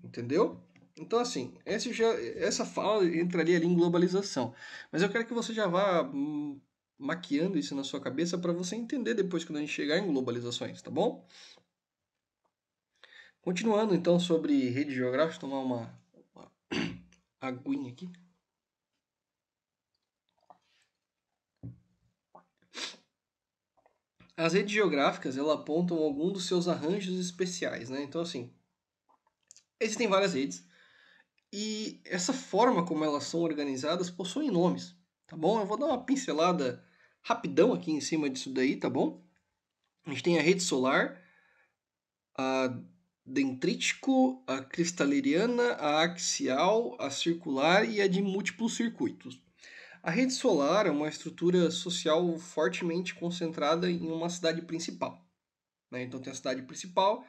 [0.04, 0.62] Entendeu?
[0.98, 1.54] Então, assim,
[1.92, 4.54] já, essa fala entraria ali em globalização.
[4.92, 6.60] Mas eu quero que você já vá hum,
[6.98, 10.82] maquiando isso na sua cabeça para você entender depois quando a gente chegar em globalizações,
[10.82, 11.28] tá bom?
[13.42, 16.00] Continuando então sobre rede geográfica, tomar uma,
[16.34, 16.52] uma
[17.42, 18.10] aguinha aqui.
[24.38, 28.02] As redes geográficas, elas apontam algum dos seus arranjos especiais, né?
[28.04, 28.54] Então, assim,
[29.80, 30.65] existem várias redes.
[31.58, 34.94] E essa forma como elas são organizadas possuem nomes,
[35.26, 35.58] tá bom?
[35.58, 36.84] Eu vou dar uma pincelada
[37.22, 39.26] rapidão aqui em cima disso daí, tá bom?
[40.06, 41.18] A gente tem a rede solar,
[42.38, 42.78] a
[43.26, 49.42] dendrítico, a cristaleriana, a axial, a circular e a de múltiplos circuitos.
[50.04, 55.26] A rede solar é uma estrutura social fortemente concentrada em uma cidade principal.
[55.90, 56.04] Né?
[56.04, 57.26] Então tem a cidade principal,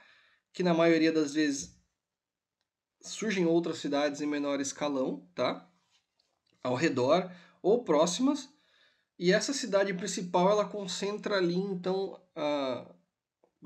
[0.52, 1.75] que na maioria das vezes
[3.00, 5.68] surgem outras cidades em menor escalão, tá?
[6.62, 7.30] Ao redor
[7.62, 8.48] ou próximas.
[9.18, 12.94] E essa cidade principal ela concentra ali então a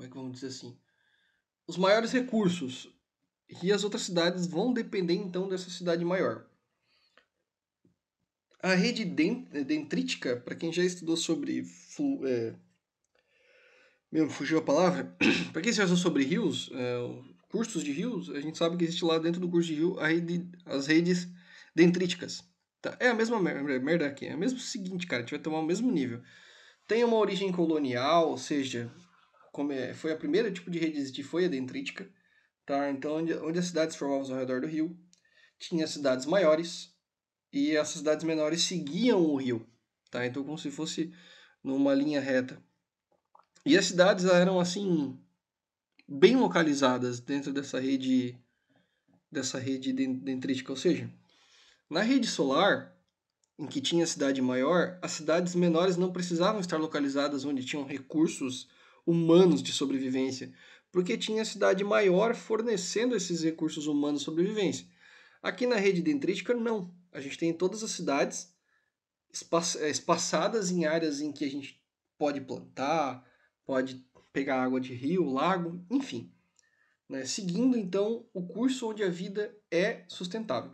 [0.01, 0.77] como é que vamos dizer assim,
[1.67, 2.89] os maiores recursos.
[3.61, 6.47] E as outras cidades vão depender então dessa cidade maior.
[8.63, 11.63] A rede dendrítica, para quem já estudou sobre
[12.25, 12.55] é,
[14.11, 15.15] Meu, fugiu a palavra.
[15.51, 16.97] para quem se faz sobre rios, é,
[17.51, 20.49] cursos de rios, a gente sabe que existe lá dentro do curso de rio rede,
[20.65, 21.27] as redes
[21.75, 22.43] dendríticas.
[22.81, 22.95] Tá?
[22.99, 24.25] É a mesma merda aqui.
[24.25, 25.21] É o mesmo seguinte, cara.
[25.21, 26.21] A gente vai tomar o mesmo nível.
[26.87, 28.91] Tem uma origem colonial, ou seja,
[29.51, 32.09] como é, foi a primeira tipo de rede existir foi a dendrítica.
[32.65, 32.89] Tá?
[32.89, 34.97] Então, onde, onde as cidades formavam ao redor do rio,
[35.59, 36.95] tinha cidades maiores
[37.53, 39.67] e essas cidades menores seguiam o rio.
[40.09, 40.25] Tá?
[40.25, 41.13] Então, como se fosse
[41.63, 42.61] numa linha reta.
[43.65, 45.19] E as cidades eram assim
[46.13, 48.37] bem localizadas dentro dessa rede
[49.31, 51.09] dessa rede dendrítica, ou seja,
[51.89, 52.93] na rede solar,
[53.57, 58.67] em que tinha cidade maior, as cidades menores não precisavam estar localizadas onde tinham recursos
[59.05, 60.53] humanos de sobrevivência,
[60.91, 64.85] porque tinha cidade maior fornecendo esses recursos humanos de sobrevivência.
[65.41, 66.93] Aqui na rede dendrítica, não.
[67.13, 68.53] A gente tem todas as cidades
[69.79, 71.81] eh, espaçadas em áreas em que a gente
[72.17, 73.25] pode plantar,
[73.65, 76.31] pode pegar água de rio, lago, enfim.
[77.07, 77.25] Né?
[77.25, 80.71] Seguindo, então, o curso onde a vida é sustentável.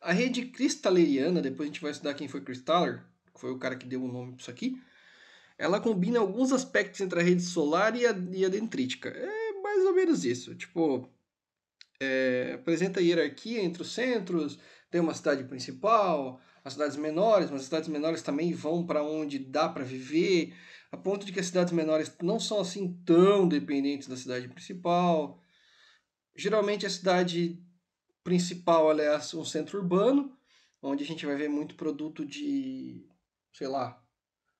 [0.00, 3.04] A rede cristaleriana, depois a gente vai estudar quem foi Cristaller,
[3.34, 4.80] que foi o cara que deu o nome para isso aqui,
[5.58, 9.10] ela combina alguns aspectos entre a rede solar e a, e a dendrítica.
[9.10, 10.54] É mais ou menos isso.
[10.54, 11.06] Tipo,
[12.00, 14.58] é, apresenta hierarquia entre os centros,
[14.90, 19.38] tem uma cidade principal, as cidades menores, mas as cidades menores também vão para onde
[19.38, 20.54] dá para viver,
[20.92, 25.40] a ponto de que as cidades menores não são assim tão dependentes da cidade principal.
[26.36, 27.62] Geralmente a cidade
[28.24, 30.36] principal é um centro urbano,
[30.82, 33.06] onde a gente vai ver muito produto de,
[33.52, 34.02] sei lá,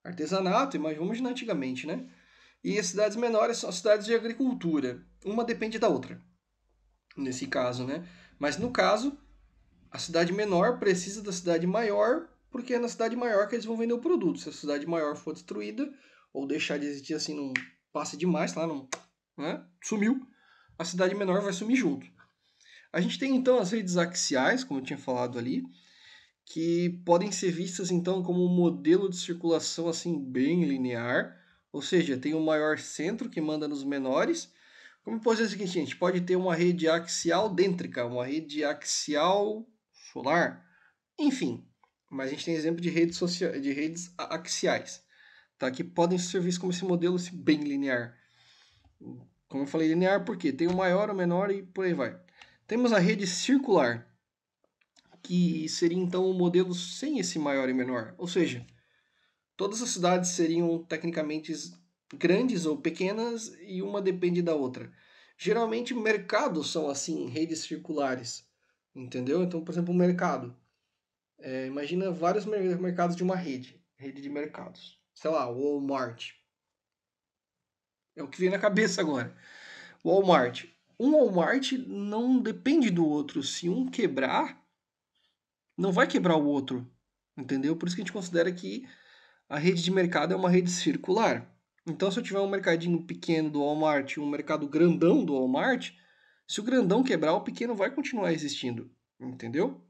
[0.05, 2.09] artesanato, mas vamos imaginar antigamente, né?
[2.63, 5.05] E as cidades menores são as cidades de agricultura.
[5.25, 6.21] Uma depende da outra,
[7.17, 8.07] nesse caso, né?
[8.39, 9.19] Mas no caso,
[9.91, 13.77] a cidade menor precisa da cidade maior, porque é na cidade maior que eles vão
[13.77, 14.41] vender o produto.
[14.41, 15.93] Se a cidade maior for destruída,
[16.33, 17.53] ou deixar de existir assim, não
[17.93, 18.89] passe demais, lá não,
[19.37, 19.65] né?
[19.83, 20.27] sumiu,
[20.79, 22.07] a cidade menor vai sumir junto.
[22.93, 25.63] A gente tem então as redes axiais, como eu tinha falado ali,
[26.45, 31.37] que podem ser vistas então como um modelo de circulação assim bem linear,
[31.73, 34.53] ou seja, tem um maior centro que manda nos menores.
[35.05, 39.65] Como pode ser o seguinte, gente pode ter uma rede axial dêntrica, uma rede axial
[40.13, 40.67] solar,
[41.17, 41.65] enfim.
[42.11, 43.21] Mas a gente tem exemplo de redes,
[43.63, 45.05] de redes axiais
[45.61, 45.71] tá?
[45.71, 48.17] que podem ser vistos como esse modelo bem linear.
[49.47, 52.19] Como eu falei, linear porque tem o maior, o menor e por aí vai.
[52.67, 54.09] Temos a rede circular,
[55.23, 58.15] que seria então o um modelo sem esse maior e menor.
[58.17, 58.67] Ou seja,
[59.57, 61.53] todas as cidades seriam tecnicamente
[62.15, 64.91] grandes ou pequenas e uma depende da outra.
[65.37, 68.47] Geralmente mercados são assim, redes circulares,
[68.95, 69.43] entendeu?
[69.43, 70.57] Então, por exemplo, um mercado.
[71.39, 76.33] É, imagina vários mercados de uma rede, rede de mercados sei lá, Walmart.
[78.17, 79.37] É o que vem na cabeça agora.
[80.05, 80.65] Walmart.
[80.99, 83.43] Um Walmart não depende do outro.
[83.43, 84.63] Se um quebrar,
[85.77, 86.91] não vai quebrar o outro.
[87.37, 87.77] Entendeu?
[87.77, 88.87] Por isso que a gente considera que
[89.49, 91.51] a rede de mercado é uma rede circular.
[91.87, 95.93] Então, se eu tiver um mercadinho pequeno do Walmart e um mercado grandão do Walmart,
[96.47, 98.91] se o grandão quebrar, o pequeno vai continuar existindo.
[99.19, 99.83] Entendeu?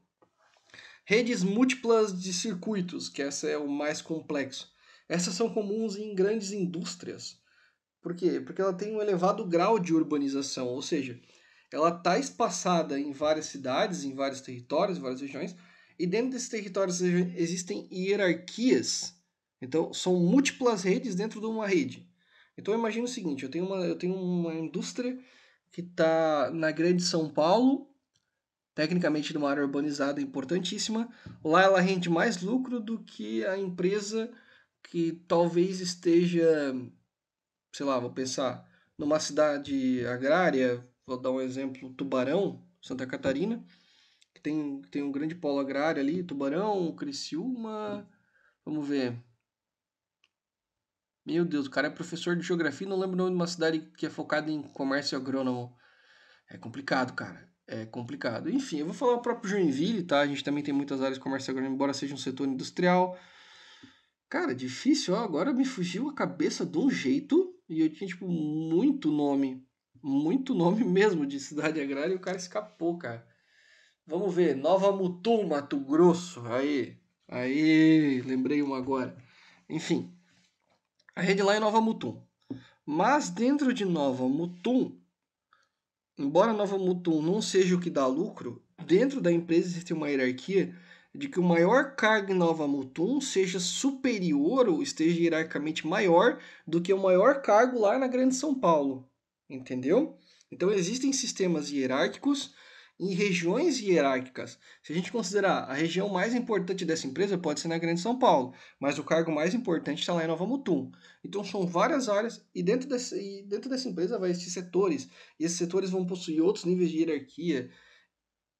[1.05, 4.70] Redes múltiplas de circuitos, que essa é o mais complexo.
[5.11, 7.37] Essas são comuns em grandes indústrias.
[8.01, 8.39] Por quê?
[8.39, 11.19] Porque ela tem um elevado grau de urbanização, ou seja,
[11.69, 15.53] ela está espaçada em várias cidades, em vários territórios, em várias regiões,
[15.99, 19.13] e dentro desses territórios existem hierarquias.
[19.61, 22.09] Então, são múltiplas redes dentro de uma rede.
[22.57, 25.19] Então, imagine o seguinte: eu tenho uma, eu tenho uma indústria
[25.73, 27.93] que está na Grande São Paulo,
[28.73, 31.09] tecnicamente numa área urbanizada importantíssima.
[31.43, 34.31] Lá ela rende mais lucro do que a empresa
[34.83, 36.73] que talvez esteja,
[37.73, 38.67] sei lá, vou pensar,
[38.97, 43.63] numa cidade agrária, vou dar um exemplo, Tubarão, Santa Catarina,
[44.33, 48.09] que tem, tem um grande polo agrário ali, Tubarão, Criciúma,
[48.65, 49.17] vamos ver.
[51.25, 53.79] Meu Deus, o cara é professor de geografia, não lembro o nome de uma cidade
[53.95, 55.75] que é focada em comércio agrônomo.
[56.49, 57.47] É complicado, cara.
[57.67, 58.49] É complicado.
[58.49, 60.19] Enfim, eu vou falar o próprio Joinville, tá?
[60.19, 63.17] A gente também tem muitas áreas de comércio agrônomo, embora seja um setor industrial.
[64.31, 65.17] Cara, difícil, ó.
[65.17, 69.61] Agora me fugiu a cabeça de um jeito e eu tinha, tipo, muito nome.
[70.01, 73.27] Muito nome mesmo de cidade agrária e o cara escapou, cara.
[74.07, 74.55] Vamos ver.
[74.55, 76.47] Nova Mutum, Mato Grosso.
[76.47, 76.97] Aí.
[77.27, 79.17] Aí, lembrei uma agora.
[79.69, 80.15] Enfim.
[81.13, 82.25] A rede lá é Nova Mutum.
[82.85, 84.97] Mas dentro de Nova Mutum,
[86.17, 90.73] embora Nova Mutum não seja o que dá lucro, dentro da empresa existe uma hierarquia
[91.13, 96.81] de que o maior cargo em Nova Mutum seja superior ou esteja hierarquicamente maior do
[96.81, 99.09] que o maior cargo lá na Grande São Paulo.
[99.49, 100.17] Entendeu?
[100.51, 102.53] Então existem sistemas hierárquicos
[103.01, 104.59] em regiões hierárquicas.
[104.83, 108.19] Se a gente considerar a região mais importante dessa empresa, pode ser na Grande São
[108.19, 110.91] Paulo, mas o cargo mais importante está lá em Nova Mutum.
[111.25, 115.45] Então são várias áreas e dentro, desse, e dentro dessa empresa vai existir setores, e
[115.45, 117.71] esses setores vão possuir outros níveis de hierarquia.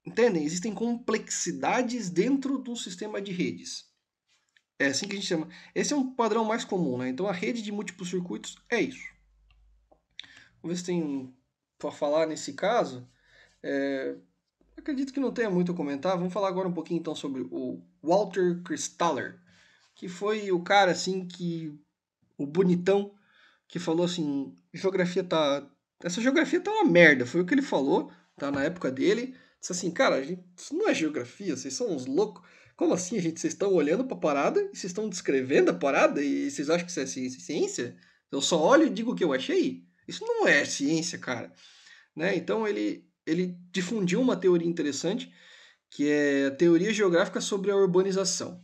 [0.06, 0.44] Entendem?
[0.44, 3.90] Existem complexidades dentro do sistema de redes.
[4.80, 5.48] É assim que a gente chama.
[5.76, 7.10] Esse é um padrão mais comum, né?
[7.10, 9.08] Então a rede de múltiplos circuitos é isso.
[10.62, 11.36] Vamos ver se tem
[11.78, 13.08] para falar nesse caso.
[13.62, 14.16] É,
[14.76, 16.18] acredito que não tenha muito a comentar.
[16.18, 19.40] Vamos falar agora um pouquinho então sobre o Walter Kristaller,
[19.94, 21.80] que foi o cara assim que
[22.38, 23.14] o bonitão
[23.68, 25.70] que falou assim, geografia tá
[26.04, 29.36] essa geografia tá uma merda, foi o que ele falou, tá na época dele.
[29.62, 32.44] Disse assim, cara, gente, isso não é geografia, vocês são uns loucos.
[32.76, 33.40] Como assim, gente?
[33.40, 36.86] Vocês estão olhando para a parada e vocês estão descrevendo a parada e vocês acham
[36.86, 37.96] que isso é ciência?
[38.32, 39.84] Eu só olho e digo o que eu achei?
[40.08, 41.54] Isso não é ciência, cara.
[42.16, 42.36] Né?
[42.36, 45.32] Então ele ele difundiu uma teoria interessante,
[45.92, 48.64] que é a teoria geográfica sobre a urbanização,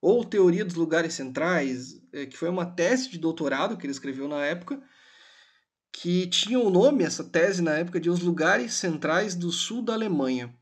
[0.00, 4.28] ou teoria dos lugares centrais, é, que foi uma tese de doutorado que ele escreveu
[4.28, 4.80] na época,
[6.00, 9.94] que tinha o nome, essa tese na época, de Os Lugares Centrais do Sul da
[9.94, 10.54] Alemanha.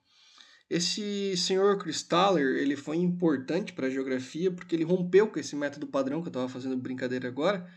[0.68, 5.87] Esse senhor Kristaller, ele foi importante para a geografia porque ele rompeu com esse método
[5.87, 7.70] padrão que eu estava fazendo brincadeira agora,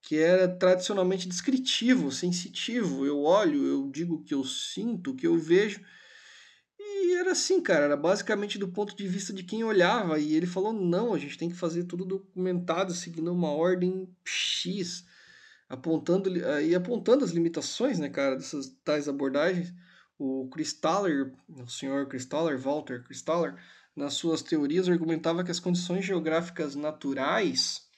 [0.00, 3.04] que era tradicionalmente descritivo, sensitivo.
[3.04, 5.82] Eu olho, eu digo o que eu sinto, o que eu vejo.
[6.80, 10.18] E era assim, cara, era basicamente do ponto de vista de quem olhava.
[10.18, 15.04] E ele falou: não, a gente tem que fazer tudo documentado, seguindo uma ordem X,
[15.68, 16.30] apontando,
[16.62, 19.72] e apontando as limitações, né, cara, dessas tais abordagens.
[20.18, 23.56] O Kristaller, o senhor Kristaller, Walter Kristaller,
[23.96, 27.88] nas suas teorias argumentava que as condições geográficas naturais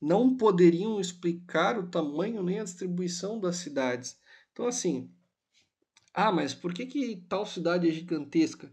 [0.00, 4.16] não poderiam explicar o tamanho nem a distribuição das cidades.
[4.52, 5.10] Então, assim,
[6.12, 8.72] ah, mas por que, que tal cidade é gigantesca?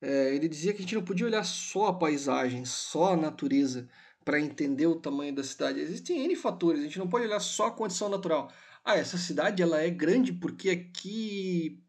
[0.00, 3.88] É, ele dizia que a gente não podia olhar só a paisagem, só a natureza,
[4.24, 5.80] para entender o tamanho da cidade.
[5.80, 8.52] Existem N fatores, a gente não pode olhar só a condição natural.
[8.84, 11.82] Ah, essa cidade ela é grande porque aqui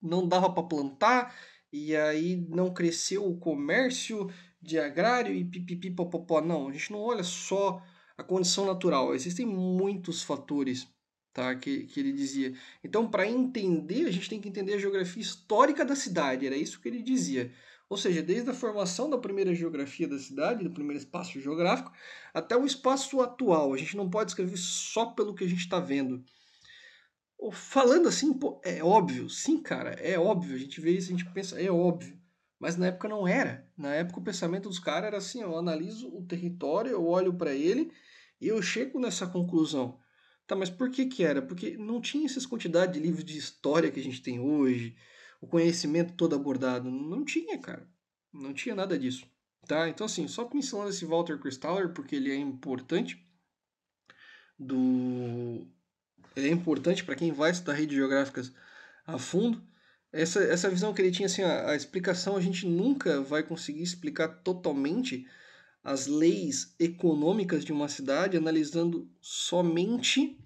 [0.00, 1.34] não dava para plantar
[1.72, 6.40] e aí não cresceu o comércio de agrário e pipipipopopó.
[6.40, 7.82] Não, a gente não olha só
[8.16, 9.14] a condição natural.
[9.14, 10.88] Existem muitos fatores
[11.32, 12.54] tá, que, que ele dizia.
[12.82, 16.46] Então, para entender, a gente tem que entender a geografia histórica da cidade.
[16.46, 17.52] Era isso que ele dizia.
[17.88, 21.92] Ou seja, desde a formação da primeira geografia da cidade, do primeiro espaço geográfico,
[22.32, 23.72] até o espaço atual.
[23.72, 26.24] A gente não pode escrever só pelo que a gente está vendo.
[27.52, 29.28] Falando assim, pô, é óbvio.
[29.28, 30.54] Sim, cara, é óbvio.
[30.54, 32.18] A gente vê isso, a gente pensa, é óbvio.
[32.58, 33.68] Mas na época não era.
[33.76, 37.52] Na época o pensamento dos caras era assim: eu analiso o território, eu olho para
[37.52, 37.92] ele
[38.40, 39.98] e eu chego nessa conclusão.
[40.46, 41.42] Tá, mas por que que era?
[41.42, 44.94] Porque não tinha essas quantidades de livros de história que a gente tem hoje,
[45.44, 46.90] o conhecimento todo abordado.
[46.90, 47.86] Não tinha, cara.
[48.32, 49.26] Não tinha nada disso.
[49.66, 49.88] Tá?
[49.88, 53.22] Então, assim, só pincelando esse Walter Kristaller, porque ele é importante
[54.58, 55.66] do...
[56.36, 58.52] É importante para quem vai estudar redes geográficas
[59.06, 59.62] a fundo
[60.14, 63.82] essa, essa visão que ele tinha, assim, a, a explicação, a gente nunca vai conseguir
[63.82, 65.26] explicar totalmente
[65.82, 70.38] as leis econômicas de uma cidade analisando somente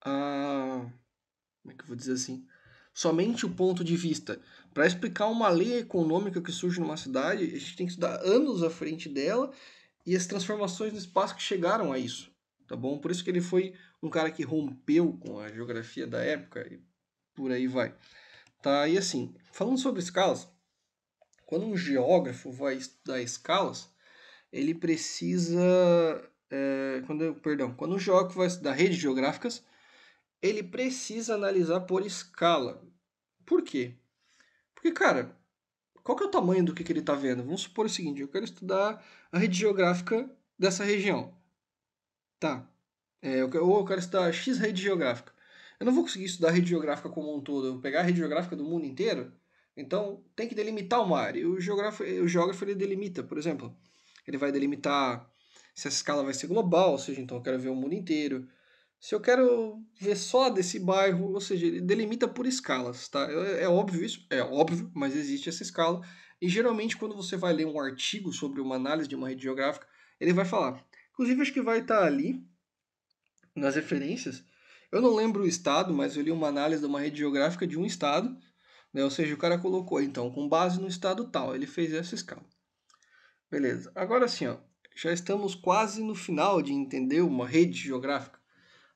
[0.00, 0.90] a.
[1.62, 2.46] Como é que eu vou dizer assim?
[2.98, 4.40] Somente o ponto de vista.
[4.74, 8.60] Para explicar uma lei econômica que surge numa cidade, a gente tem que estudar anos
[8.60, 9.52] à frente dela
[10.04, 12.28] e as transformações no espaço que chegaram a isso.
[12.66, 12.98] Tá bom?
[12.98, 16.80] Por isso que ele foi um cara que rompeu com a geografia da época e
[17.36, 17.94] por aí vai.
[18.60, 18.88] Tá?
[18.88, 20.48] E assim, falando sobre escalas,
[21.46, 23.88] quando um geógrafo vai estudar escalas,
[24.52, 25.60] ele precisa.
[26.50, 29.62] É, quando, perdão, quando um geógrafo vai estudar redes geográficas,
[30.42, 32.87] ele precisa analisar por escala.
[33.48, 33.94] Por quê?
[34.74, 35.34] Porque, cara,
[36.04, 37.42] qual que é o tamanho do que, que ele está vendo?
[37.42, 39.02] Vamos supor o seguinte: eu quero estudar
[39.32, 41.34] a rede geográfica dessa região.
[42.38, 42.70] Tá.
[43.22, 45.32] É, ou eu quero estudar X rede geográfica.
[45.80, 48.02] Eu não vou conseguir estudar a rede geográfica como um todo, eu vou pegar a
[48.02, 49.32] rede geográfica do mundo inteiro.
[49.76, 51.40] Então, tem que delimitar uma área.
[51.40, 53.74] E o geógrafo, o geógrafo ele delimita, por exemplo,
[54.26, 55.30] ele vai delimitar
[55.74, 58.48] se essa escala vai ser global, ou seja, então eu quero ver o mundo inteiro.
[59.00, 63.30] Se eu quero ver só desse bairro, ou seja, ele delimita por escalas, tá?
[63.30, 64.26] É, é óbvio isso?
[64.30, 66.00] É óbvio, mas existe essa escala.
[66.40, 69.86] E geralmente, quando você vai ler um artigo sobre uma análise de uma rede geográfica,
[70.20, 70.84] ele vai falar.
[71.12, 72.44] Inclusive, acho que vai estar ali
[73.54, 74.44] nas referências
[74.90, 77.78] eu não lembro o estado, mas eu li uma análise de uma rede geográfica de
[77.78, 78.36] um estado,
[78.92, 79.04] Né?
[79.04, 82.44] Ou seja, o cara colocou, então, com base no estado tal, ele fez essa escala.
[83.50, 83.92] Beleza.
[83.94, 84.56] Agora sim, ó,
[84.96, 88.37] já estamos quase no final de entender uma rede geográfica.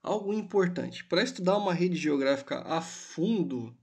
[0.02, 1.04] Algo importante.
[1.04, 3.76] Para estudar uma rede geográfica a fundo,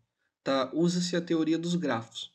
[0.43, 0.69] tá?
[0.73, 2.33] usa-se a teoria dos grafos,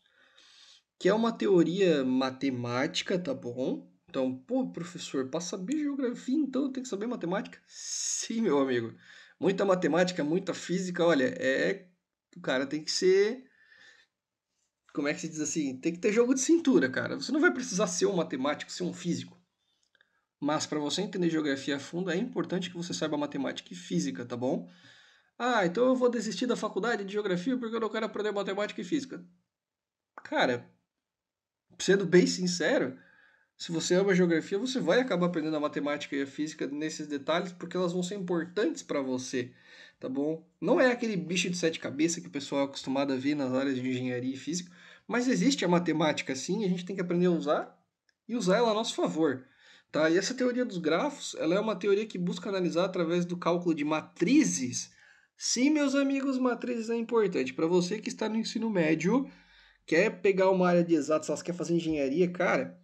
[0.99, 3.93] que é uma teoria matemática, tá bom?
[4.09, 7.61] Então, pô, professor, para saber geografia, então tem que saber matemática?
[7.67, 8.95] Sim, meu amigo.
[9.39, 11.89] Muita matemática, muita física, olha, é.
[12.37, 13.45] O cara tem que ser.
[14.95, 15.77] Como é que se diz assim?
[15.81, 17.17] Tem que ter jogo de cintura, cara.
[17.17, 19.34] Você não vai precisar ser um matemático, ser um físico.
[20.45, 24.27] Mas para você entender geografia a fundo, é importante que você saiba matemática e física,
[24.27, 24.69] tá bom?
[25.39, 28.79] Ah, então eu vou desistir da faculdade de geografia porque eu não quero aprender matemática
[28.79, 29.25] e física.
[30.23, 30.71] Cara,
[31.79, 32.99] sendo bem sincero,
[33.57, 37.53] se você ama geografia, você vai acabar aprendendo a matemática e a física nesses detalhes
[37.53, 39.51] porque elas vão ser importantes para você,
[39.99, 40.47] tá bom?
[40.61, 43.53] Não é aquele bicho de sete cabeças que o pessoal é acostumado a ver nas
[43.55, 44.71] áreas de engenharia e física,
[45.09, 47.83] mas existe a matemática sim, a gente tem que aprender a usar
[48.29, 49.47] e usar ela a nosso favor.
[49.95, 50.11] Tá?
[50.11, 53.73] E essa teoria dos grafos, ela é uma teoria que busca analisar através do cálculo
[53.73, 54.91] de matrizes.
[55.39, 57.55] Sim, meus amigos, matrizes é importante.
[57.55, 59.31] Para você que está no ensino médio,
[59.87, 62.77] quer pegar uma área de exatos, você quer fazer engenharia, cara,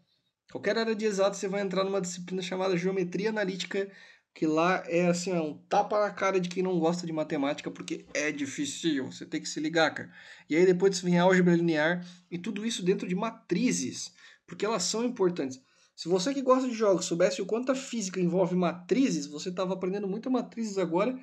[0.50, 3.88] Qualquer área de exato você vai entrar numa disciplina chamada geometria analítica,
[4.34, 7.70] que lá é assim, é um tapa na cara de quem não gosta de matemática,
[7.70, 10.12] porque é difícil, você tem que se ligar, cara.
[10.48, 14.12] E aí depois vem álgebra linear e tudo isso dentro de matrizes,
[14.44, 15.60] porque elas são importantes.
[16.00, 19.74] Se você que gosta de jogos soubesse o quanto a física envolve matrizes, você estava
[19.74, 21.14] aprendendo muito matrizes agora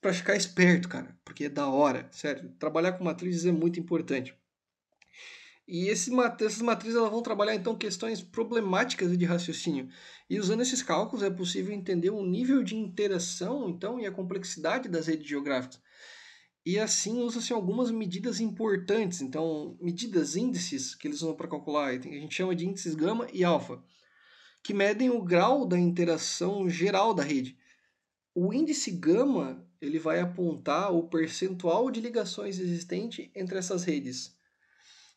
[0.00, 2.54] para ficar esperto, cara, porque é da hora, sério.
[2.56, 4.32] Trabalhar com matrizes é muito importante.
[5.66, 9.88] E esse, essas matrizes elas vão trabalhar então questões problemáticas de raciocínio.
[10.30, 14.88] E usando esses cálculos é possível entender o nível de interação então e a complexidade
[14.88, 15.80] das redes geográficas.
[16.64, 21.98] E assim usa-se algumas medidas importantes, então medidas índices que eles usam para calcular, a
[21.98, 23.82] gente chama de índices gama e alfa,
[24.64, 27.56] que medem o grau da interação geral da rede.
[28.34, 34.34] O índice gama ele vai apontar o percentual de ligações existente entre essas redes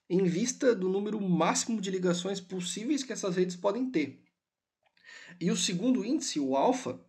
[0.09, 4.23] em vista do número máximo de ligações possíveis que essas redes podem ter.
[5.39, 6.99] E o segundo índice, o alfa,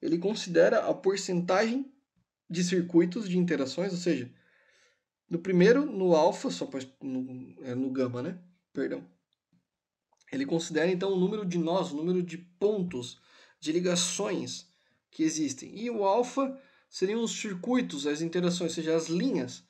[0.00, 1.92] ele considera a porcentagem
[2.48, 4.32] de circuitos de interações, ou seja,
[5.28, 6.68] no primeiro, no alfa, só
[7.02, 8.38] no, é no gama, né?
[8.72, 9.06] Perdão.
[10.32, 13.20] Ele considera então o número de nós, o número de pontos
[13.60, 14.66] de ligações
[15.10, 15.76] que existem.
[15.78, 16.58] E o alfa
[16.88, 19.66] seriam os circuitos, as interações, ou seja, as linhas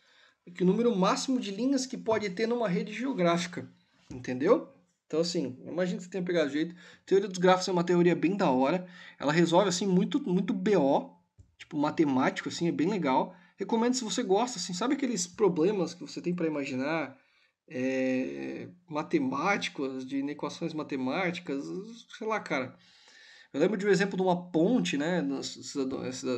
[0.50, 3.70] que o número máximo de linhas que pode ter numa rede geográfica.
[4.11, 4.72] Entendeu?
[5.06, 6.74] Então, assim, imagina que você tenha pegado jeito.
[7.06, 8.86] teoria dos grafos é uma teoria bem da hora.
[9.18, 11.16] Ela resolve, assim, muito, muito BO,
[11.56, 13.34] tipo, matemático, assim, é bem legal.
[13.56, 17.18] Recomendo se você gosta, assim, sabe aqueles problemas que você tem para imaginar,
[17.68, 21.64] é, matemáticos, de equações matemáticas,
[22.16, 22.76] sei lá, cara.
[23.52, 25.24] Eu lembro de um exemplo de uma ponte, né,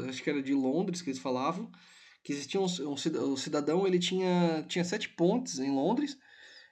[0.08, 1.70] acho que era de Londres que eles falavam,
[2.22, 6.16] que existia um, um, cidadão, ele tinha, tinha sete pontes em Londres,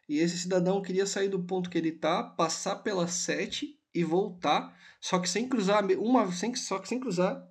[0.08, 4.76] e esse cidadão queria sair do ponto que ele tá, passar pelas sete e voltar,
[5.00, 7.44] só que sem cruzar uma, sem, só que sem cruzar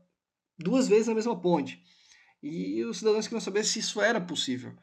[0.57, 1.83] duas vezes a mesma ponte.
[2.41, 4.73] E os cidadãos queriam saber se isso era possível.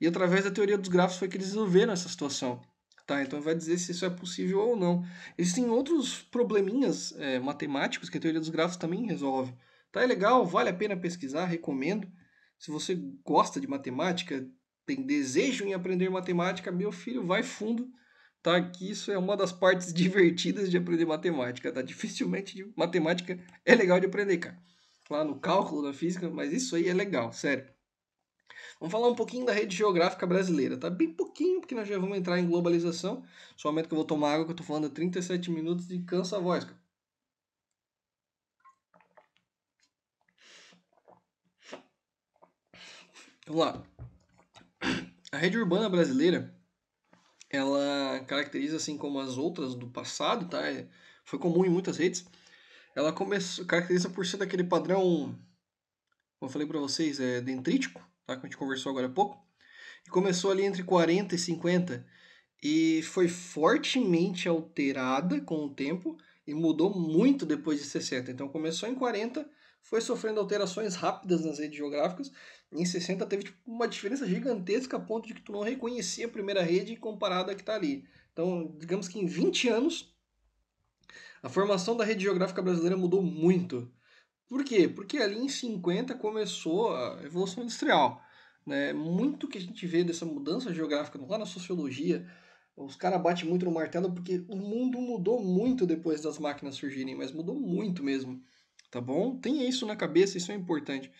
[0.00, 2.60] E através da teoria dos grafos foi que eles resolveram essa situação.
[3.06, 5.02] Tá, então vai dizer se isso é possível ou não.
[5.38, 9.54] Existem outros probleminhas é, matemáticos que a teoria dos grafos também resolve.
[9.90, 12.06] Tá, é legal, vale a pena pesquisar, recomendo.
[12.58, 12.94] Se você
[13.24, 14.46] gosta de matemática,
[14.84, 17.90] tem desejo em aprender matemática, meu filho, vai fundo,
[18.42, 18.60] tá?
[18.60, 21.80] Que isso é uma das partes divertidas de aprender matemática, tá?
[21.80, 24.58] Dificilmente matemática é legal de aprender, cara.
[25.10, 27.66] Lá no cálculo da física, mas isso aí é legal, sério.
[28.80, 30.88] Vamos falar um pouquinho da rede geográfica brasileira, tá?
[30.88, 33.24] Bem pouquinho, porque nós já vamos entrar em globalização.
[33.56, 35.98] Só momento que eu vou tomar água, que eu tô falando há 37 minutos e
[36.00, 36.78] cansa a voz, cara.
[43.46, 43.82] Vamos lá.
[45.32, 46.54] A rede urbana brasileira,
[47.50, 50.66] ela caracteriza assim como as outras do passado, tá?
[50.70, 50.88] É,
[51.24, 52.26] foi comum em muitas redes.
[52.94, 55.36] Ela começou, caracteriza por ser daquele padrão,
[56.38, 58.36] como eu falei para vocês, é dendrítico, tá?
[58.36, 59.42] Que a gente conversou agora há pouco.
[60.06, 62.06] E começou ali entre 40 e 50
[62.62, 66.16] e foi fortemente alterada com o tempo
[66.46, 68.30] e mudou muito depois de 60.
[68.30, 69.48] Então começou em 40
[69.80, 72.30] foi sofrendo alterações rápidas nas redes geográficas.
[72.70, 76.30] Em 60 teve tipo, uma diferença gigantesca a ponto de que tu não reconhecia a
[76.30, 78.04] primeira rede comparada a que está ali.
[78.32, 80.14] Então, digamos que em 20 anos,
[81.42, 83.90] a formação da rede geográfica brasileira mudou muito.
[84.48, 84.88] Por quê?
[84.88, 88.22] Porque ali em 50 começou a Evolução Industrial.
[88.66, 88.92] Né?
[88.92, 92.26] Muito que a gente vê dessa mudança geográfica lá na sociologia,
[92.76, 97.16] os caras batem muito no martelo porque o mundo mudou muito depois das máquinas surgirem,
[97.16, 98.40] mas mudou muito mesmo,
[98.90, 99.36] tá bom?
[99.38, 101.10] Tenha isso na cabeça, isso é importante.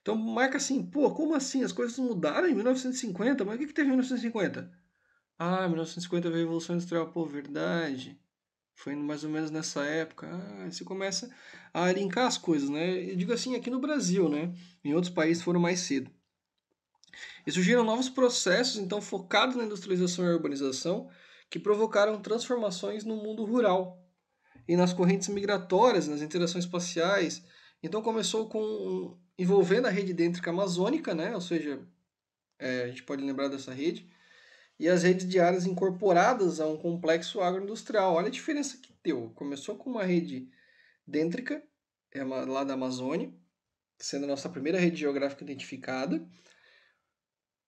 [0.00, 1.64] Então marca assim, pô, como assim?
[1.64, 3.44] As coisas mudaram em 1950?
[3.44, 4.70] Mas o que, que teve em 1950?
[5.38, 8.18] Ah, 1950 veio a Revolução Industrial, pô, verdade.
[8.80, 10.26] Foi mais ou menos nessa época.
[10.26, 11.30] Ah, você começa
[11.72, 13.10] a linkar as coisas, né?
[13.10, 14.54] Eu digo assim, aqui no Brasil, né?
[14.82, 16.10] Em outros países foram mais cedo.
[17.46, 21.10] E surgiram novos processos, então, focados na industrialização e urbanização,
[21.50, 24.02] que provocaram transformações no mundo rural
[24.66, 27.44] e nas correntes migratórias, nas interações espaciais.
[27.82, 31.34] Então, começou com envolvendo a rede dêntrica amazônica, né?
[31.34, 31.86] Ou seja,
[32.58, 34.10] é, a gente pode lembrar dessa rede,
[34.80, 38.14] e as redes de áreas incorporadas a um complexo agroindustrial.
[38.14, 39.30] Olha a diferença que deu.
[39.34, 40.48] Começou com uma rede
[41.06, 41.62] dêntrica,
[42.10, 43.30] é lá da Amazônia,
[43.98, 46.26] sendo a nossa primeira rede geográfica identificada,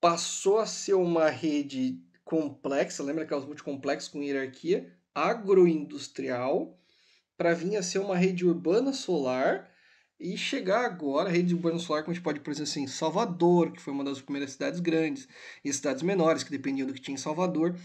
[0.01, 6.81] passou a ser uma rede complexa, lembra aquelas multicomplexos com hierarquia, agroindustrial,
[7.37, 9.71] para vir a ser uma rede urbana solar
[10.23, 13.73] e chegar agora, a rede urbana solar, como a gente pode, por exemplo, assim, Salvador,
[13.73, 15.27] que foi uma das primeiras cidades grandes,
[15.65, 17.77] e cidades menores, que dependiam do que tinha em Salvador,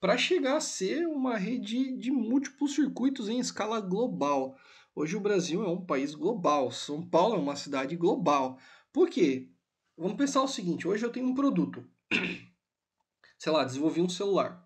[0.00, 4.56] para chegar a ser uma rede de múltiplos circuitos em escala global.
[4.94, 8.58] Hoje o Brasil é um país global, São Paulo é uma cidade global.
[8.92, 9.48] Por quê?
[9.96, 11.84] Vamos pensar o seguinte: hoje eu tenho um produto,
[13.36, 14.64] sei lá, desenvolvi um celular,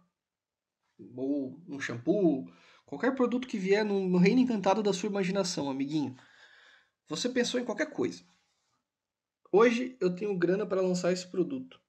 [1.17, 2.47] ou um shampoo,
[2.85, 6.15] qualquer produto que vier no reino encantado da sua imaginação, amiguinho.
[7.09, 8.25] Você pensou em qualquer coisa.
[9.53, 11.81] Hoje eu tenho grana para lançar esse produto.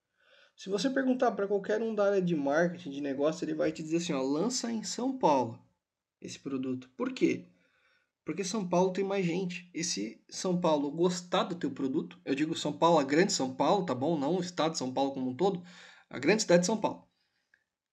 [0.56, 3.82] Se você perguntar para qualquer um da área de marketing, de negócio, ele vai te
[3.82, 5.60] dizer assim: ó, lança em São Paulo
[6.22, 6.90] esse produto.
[6.96, 7.46] Por quê?
[8.24, 9.70] Porque São Paulo tem mais gente.
[9.74, 13.56] E se São Paulo gostar do teu produto, eu digo São Paulo, a grande São
[13.56, 14.20] Paulo, tá bom?
[14.20, 15.64] Não o estado de São Paulo como um todo,
[16.10, 17.07] a grande cidade de São Paulo.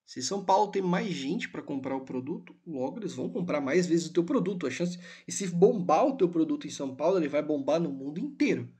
[0.07, 3.86] Se São Paulo tem mais gente para comprar o produto, logo eles vão comprar mais
[3.86, 4.66] vezes o teu produto.
[4.66, 7.90] A chance e se bombar o teu produto em São Paulo, ele vai bombar no
[7.90, 8.70] mundo inteiro.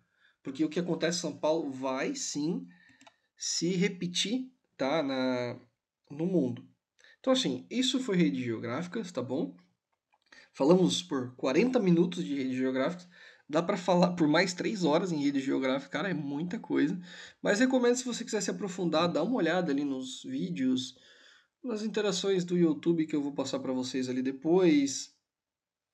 [0.43, 2.67] Porque o que acontece em São Paulo vai sim
[3.37, 5.59] se repetir, tá, na
[6.11, 6.65] no mundo.
[7.19, 9.57] Então assim, isso foi rede geográfica, tá bom?
[10.53, 13.11] Falamos por 40 minutos de rede geográfica.
[13.49, 16.99] Dá para falar por mais 3 horas em rede geográfica, cara, é muita coisa.
[17.43, 20.97] Mas recomendo se você quiser se aprofundar, dá uma olhada ali nos vídeos,
[21.65, 25.15] nas interações do YouTube que eu vou passar para vocês ali depois.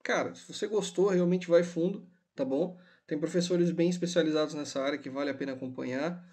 [0.03, 2.77] Cara, se você gostou, realmente vai fundo, tá bom?
[3.07, 6.29] Tem professores bem especializados nessa área que vale a pena acompanhar.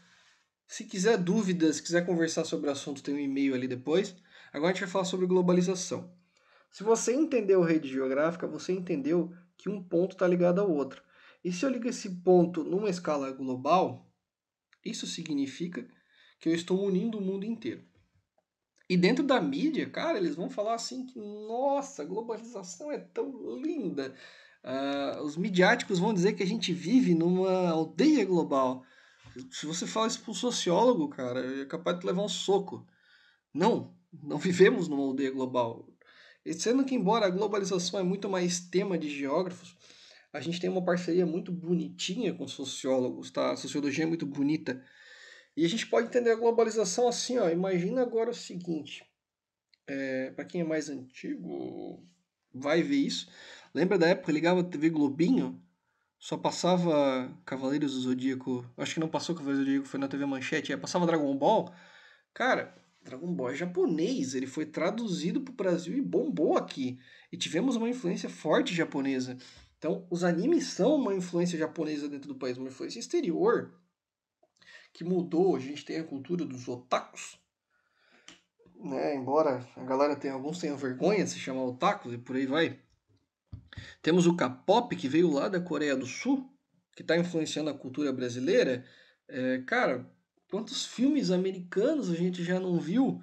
[0.67, 4.15] Se quiser dúvidas, quiser conversar sobre o assunto, tem um e-mail ali depois.
[4.51, 6.11] Agora a gente vai falar sobre globalização.
[6.71, 11.01] Se você entendeu rede geográfica, você entendeu que um ponto está ligado ao outro.
[11.43, 14.11] E se eu ligo esse ponto numa escala global,
[14.83, 15.87] isso significa
[16.39, 17.83] que eu estou unindo o mundo inteiro.
[18.89, 23.57] E dentro da mídia, cara, eles vão falar assim que, nossa, a globalização é tão
[23.57, 24.15] linda.
[24.63, 28.83] Uh, os midiáticos vão dizer que a gente vive numa aldeia global.
[29.51, 32.87] Se você fala isso para um sociólogo, cara, é capaz de levar um soco.
[33.53, 35.87] Não, não vivemos numa aldeia global.
[36.45, 39.75] E sendo que, embora a globalização é muito mais tema de geógrafos,
[40.31, 43.51] a gente tem uma parceria muito bonitinha com sociólogos, tá?
[43.51, 44.81] A sociologia é muito bonita.
[45.57, 47.49] E a gente pode entender a globalização assim, ó.
[47.49, 49.03] Imagina agora o seguinte.
[49.87, 52.07] É, para quem é mais antigo,
[52.53, 53.27] vai ver isso.
[53.73, 55.59] Lembra da época ligava a TV Globinho?
[56.19, 58.63] Só passava Cavaleiros do Zodíaco.
[58.77, 60.71] Acho que não passou Cavaleiros do Zodíaco, foi na TV Manchete.
[60.71, 61.73] É, passava Dragon Ball.
[62.35, 66.99] Cara, Dragon Ball é japonês, ele foi traduzido para o Brasil e bombou aqui.
[67.31, 69.35] E tivemos uma influência forte japonesa.
[69.79, 73.73] Então, os animes são uma influência japonesa dentro do país, uma influência exterior
[74.97, 75.55] que mudou.
[75.55, 77.39] A gente tem a cultura dos otakus,
[78.75, 79.15] né?
[79.15, 82.79] Embora a galera tenha alguns tenham vergonha de se chamar otakus e por aí vai.
[84.01, 86.51] Temos o K-pop que veio lá da Coreia do Sul,
[86.95, 88.83] que está influenciando a cultura brasileira.
[89.29, 90.11] É, cara,
[90.49, 93.21] Quantos filmes americanos a gente já não viu?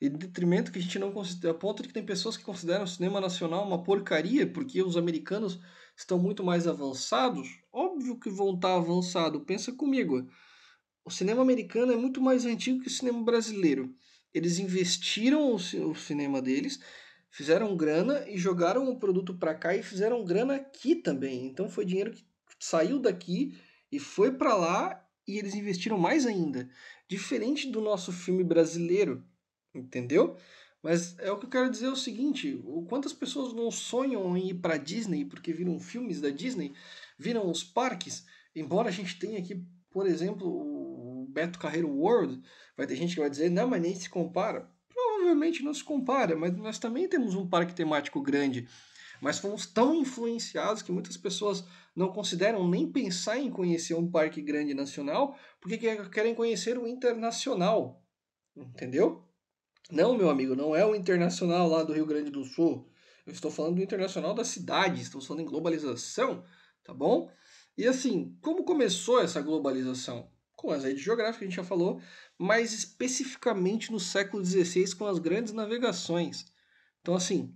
[0.00, 2.84] Em detrimento que a gente não considera, a ponto de que tem pessoas que consideram
[2.84, 5.60] o cinema nacional uma porcaria, porque os americanos
[5.96, 7.48] estão muito mais avançados.
[7.72, 9.42] Óbvio que vão estar avançados.
[9.46, 10.28] Pensa comigo.
[11.06, 13.94] O cinema americano é muito mais antigo que o cinema brasileiro.
[14.34, 16.80] Eles investiram o, o cinema deles,
[17.30, 21.46] fizeram grana e jogaram o produto para cá e fizeram grana aqui também.
[21.46, 22.24] Então foi dinheiro que
[22.58, 23.56] saiu daqui
[23.92, 26.68] e foi para lá e eles investiram mais ainda.
[27.08, 29.24] Diferente do nosso filme brasileiro,
[29.72, 30.36] entendeu?
[30.82, 34.48] Mas é o que eu quero dizer é o seguinte: quantas pessoas não sonham em
[34.48, 36.74] ir para Disney porque viram filmes da Disney,
[37.16, 38.26] viram os parques,
[38.56, 40.76] embora a gente tenha aqui, por exemplo,
[41.36, 42.40] Beto Carreiro World,
[42.74, 44.70] vai ter gente que vai dizer, não, mas nem se compara.
[44.88, 48.66] Provavelmente não se compara, mas nós também temos um parque temático grande.
[49.20, 51.62] Mas fomos tão influenciados que muitas pessoas
[51.94, 58.02] não consideram nem pensar em conhecer um parque grande nacional, porque querem conhecer o internacional.
[58.56, 59.22] Entendeu?
[59.90, 62.90] Não, meu amigo, não é o internacional lá do Rio Grande do Sul.
[63.26, 66.42] Eu estou falando do internacional da cidade, estamos falando em globalização,
[66.82, 67.30] tá bom?
[67.76, 70.34] E assim, como começou essa globalização?
[70.56, 72.00] Com as redes geográficas, a gente já falou,
[72.38, 76.46] mais especificamente no século XVI com as grandes navegações.
[77.00, 77.54] Então, assim,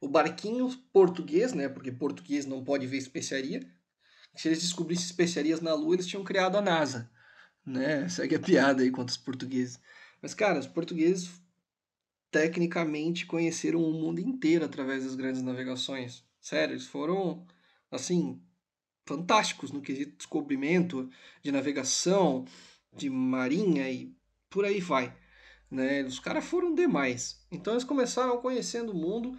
[0.00, 1.68] o barquinho português, né?
[1.68, 3.60] Porque português não pode ver especiaria.
[4.34, 7.10] Se eles descobrissem especiarias na Lua, eles tinham criado a NASA,
[7.64, 8.08] né?
[8.10, 9.80] Segue a piada aí quanto os portugueses.
[10.20, 11.40] Mas, cara, os portugueses
[12.30, 16.24] tecnicamente conheceram o mundo inteiro através das grandes navegações.
[16.40, 17.46] Sério, eles foram,
[17.90, 18.42] assim,
[19.06, 21.08] fantásticos no quesito descobrimento,
[21.42, 22.44] de navegação,
[22.92, 24.14] de marinha e
[24.48, 25.14] por aí vai.
[25.70, 26.02] Né?
[26.04, 27.44] Os caras foram demais.
[27.50, 29.36] Então eles começaram conhecendo o mundo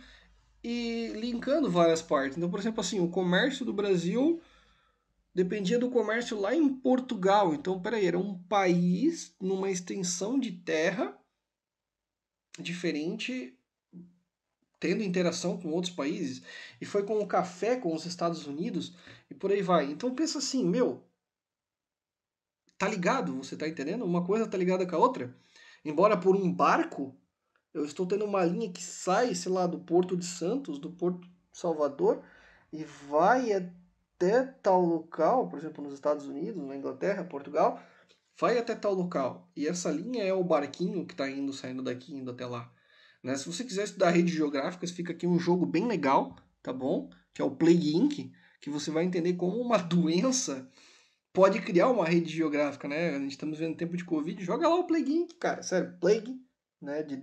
[0.63, 2.37] e linkando várias partes.
[2.37, 4.41] Então, por exemplo, assim, o comércio do Brasil
[5.33, 7.53] dependia do comércio lá em Portugal.
[7.53, 11.17] Então, peraí, era um país numa extensão de terra
[12.59, 13.57] diferente
[14.79, 16.43] tendo interação com outros países,
[16.79, 18.93] e foi com o café com os Estados Unidos,
[19.29, 19.91] e por aí vai.
[19.91, 21.03] Então pensa assim, meu,
[22.77, 23.35] tá ligado?
[23.37, 24.05] Você tá entendendo?
[24.05, 25.35] Uma coisa tá ligada com a outra.
[25.83, 27.15] Embora por um barco,
[27.73, 31.27] eu estou tendo uma linha que sai, sei lá, do Porto de Santos, do Porto
[31.51, 32.23] Salvador,
[32.71, 37.81] e vai até tal local, por exemplo, nos Estados Unidos, na Inglaterra, Portugal,
[38.39, 39.49] vai até tal local.
[39.55, 42.71] E essa linha é o barquinho que está indo, saindo daqui, indo até lá.
[43.23, 43.35] Né?
[43.35, 47.09] Se você quiser estudar redes geográficas, fica aqui um jogo bem legal, tá bom?
[47.33, 48.31] Que é o Plague Inc.,
[48.65, 50.67] que você vai entender como uma doença
[51.31, 53.11] pode criar uma rede geográfica, né?
[53.11, 55.61] A gente estamos vendo tempo de Covid, joga lá o Plague Inc., cara.
[55.61, 56.35] Sério, Plague,
[56.81, 57.21] né, de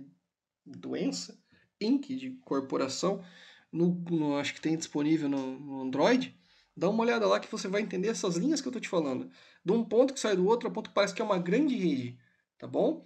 [0.65, 1.37] doença,
[1.81, 3.21] Inc., de corporação,
[3.69, 6.33] no, no acho que tem disponível no, no Android.
[6.77, 9.29] Dá uma olhada lá que você vai entender essas linhas que eu tô te falando.
[9.65, 11.75] De um ponto que sai do outro, a ponto que parece que é uma grande
[11.75, 12.17] rede,
[12.57, 13.05] tá bom?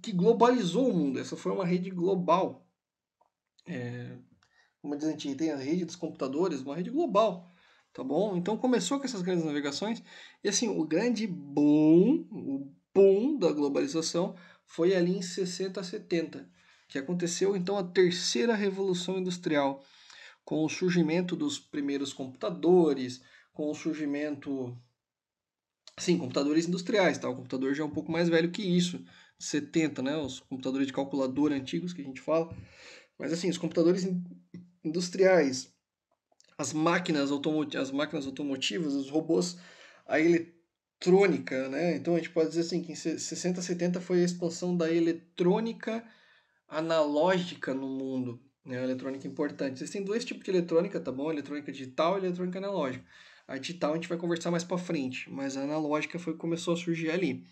[0.00, 1.18] que globalizou o mundo.
[1.18, 2.64] Essa foi uma rede global.
[3.66, 4.16] É,
[4.82, 7.50] como diz a gente tem a rede dos computadores, uma rede global,
[7.92, 8.36] tá bom?
[8.36, 10.02] Então começou com essas grandes navegações
[10.42, 14.34] e assim o grande boom, o boom da globalização
[14.66, 16.50] foi ali em 60, 70,
[16.88, 19.84] que aconteceu então a terceira revolução industrial,
[20.44, 23.22] com o surgimento dos primeiros computadores,
[23.52, 24.76] com o surgimento
[25.98, 27.28] Sim, computadores industriais, tá?
[27.28, 29.04] O computador já é um pouco mais velho que isso,
[29.38, 30.16] 70, né?
[30.16, 32.54] Os computadores de calculadora antigos que a gente fala.
[33.18, 34.04] Mas assim, os computadores
[34.84, 35.72] industriais,
[36.58, 37.30] as máquinas,
[37.78, 39.58] as máquinas automotivas, os robôs,
[40.06, 41.96] a eletrônica, né?
[41.96, 46.04] Então a gente pode dizer assim que em 60, 70 foi a expansão da eletrônica
[46.68, 48.78] analógica no mundo, né?
[48.78, 49.76] A eletrônica importante.
[49.76, 51.30] Existem dois tipos de eletrônica, tá bom?
[51.30, 53.04] Eletrônica digital e eletrônica analógica.
[53.46, 56.76] A digital a gente vai conversar mais para frente, mas a analógica foi começou a
[56.76, 57.44] surgir ali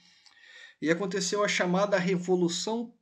[0.81, 2.95] e aconteceu a chamada Revolução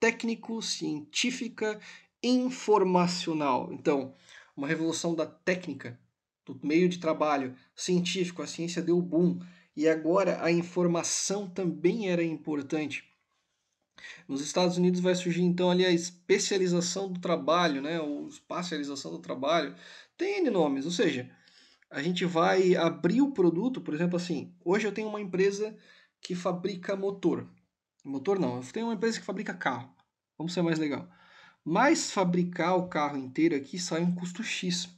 [0.00, 1.80] Técnico-Científica
[2.28, 3.72] Informacional.
[3.72, 4.12] Então,
[4.56, 5.96] uma revolução da técnica,
[6.44, 9.38] do meio de trabalho científico, a ciência deu boom,
[9.76, 13.04] e agora a informação também era importante.
[14.26, 19.20] Nos Estados Unidos vai surgir então ali a especialização do trabalho, né, ou espacialização do
[19.20, 19.76] trabalho,
[20.16, 21.30] tem N nomes, ou seja,
[21.88, 25.76] a gente vai abrir o produto, por exemplo assim, hoje eu tenho uma empresa
[26.20, 27.48] que fabrica motor.
[28.04, 29.94] Motor não, tem uma empresa que fabrica carro.
[30.36, 31.08] Vamos ser mais legal.
[31.68, 34.88] Mas fabricar o carro inteiro aqui sai um custo X.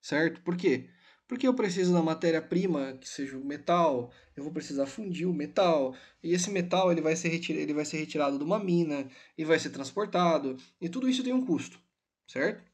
[0.00, 0.40] Certo?
[0.40, 0.88] Por quê?
[1.28, 5.94] Porque eu preciso da matéria-prima, que seja o metal, eu vou precisar fundir o metal,
[6.22, 9.44] e esse metal ele vai, ser retirado, ele vai ser retirado de uma mina e
[9.44, 11.78] vai ser transportado, e tudo isso tem um custo,
[12.26, 12.64] certo?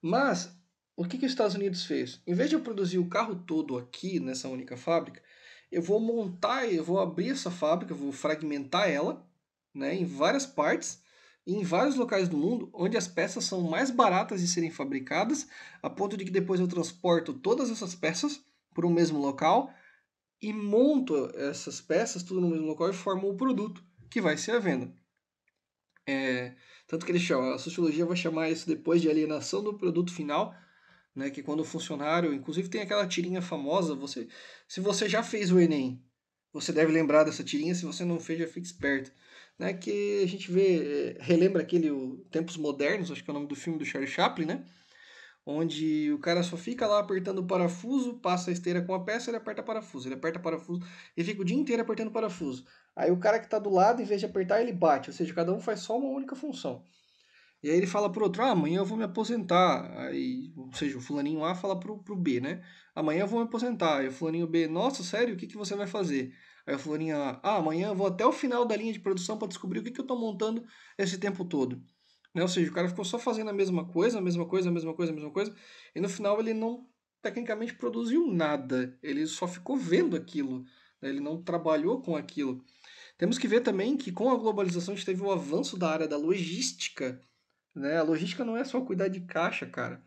[0.00, 0.54] Mas
[0.94, 2.20] o que, que os Estados Unidos fez?
[2.26, 5.22] Em vez de eu produzir o carro todo aqui nessa única fábrica,
[5.72, 9.26] eu vou montar, eu vou abrir essa fábrica, vou fragmentar ela
[9.74, 10.99] né, em várias partes,
[11.46, 15.48] em vários locais do mundo, onde as peças são mais baratas de serem fabricadas,
[15.82, 19.72] a ponto de que depois eu transporto todas essas peças para o mesmo local
[20.40, 24.52] e monto essas peças tudo no mesmo local e formo o produto que vai ser
[24.52, 24.92] a venda.
[26.06, 26.54] É,
[26.86, 30.54] tanto que ele chama, a sociologia vai chamar isso depois de alienação do produto final,
[31.14, 31.30] né?
[31.30, 34.28] Que quando o funcionário, inclusive tem aquela tirinha famosa, você,
[34.66, 36.02] se você já fez o Enem,
[36.52, 39.12] você deve lembrar dessa tirinha, se você não fez, já fique esperto,
[39.60, 39.74] né?
[39.74, 43.46] Que a gente vê, eh, relembra aquele o Tempos Modernos, acho que é o nome
[43.46, 44.64] do filme do Charlie Chaplin, né?
[45.44, 49.30] onde o cara só fica lá apertando o parafuso, passa a esteira com a peça,
[49.30, 50.80] ele aperta parafuso, ele aperta parafuso
[51.16, 52.64] e fica o dia inteiro apertando parafuso.
[52.94, 55.34] Aí o cara que está do lado, em vez de apertar, ele bate, ou seja,
[55.34, 56.84] cada um faz só uma única função.
[57.62, 59.90] E aí ele fala pro outro, ah, amanhã eu vou me aposentar.
[59.98, 62.62] Aí, ou seja, o fulaninho A fala pro, pro B, né?
[62.94, 63.98] Amanhã eu vou me aposentar.
[63.98, 66.32] Aí o fulaninho B, nossa, sério, o que, que você vai fazer?
[66.66, 69.48] Aí o fulaninho A, ah, amanhã vou até o final da linha de produção para
[69.48, 70.64] descobrir o que, que eu estou montando
[70.98, 71.82] esse tempo todo.
[72.34, 72.42] Né?
[72.42, 74.94] Ou seja, o cara ficou só fazendo a mesma coisa, a mesma coisa, a mesma
[74.94, 75.54] coisa, a mesma coisa,
[75.94, 76.86] e no final ele não,
[77.22, 78.98] tecnicamente, produziu nada.
[79.02, 80.64] Ele só ficou vendo aquilo.
[81.00, 81.08] Né?
[81.08, 82.64] Ele não trabalhou com aquilo.
[83.18, 86.08] Temos que ver também que com a globalização a gente teve o avanço da área
[86.08, 87.20] da logística,
[87.74, 87.98] né?
[87.98, 90.02] A logística não é só cuidar de caixa, cara.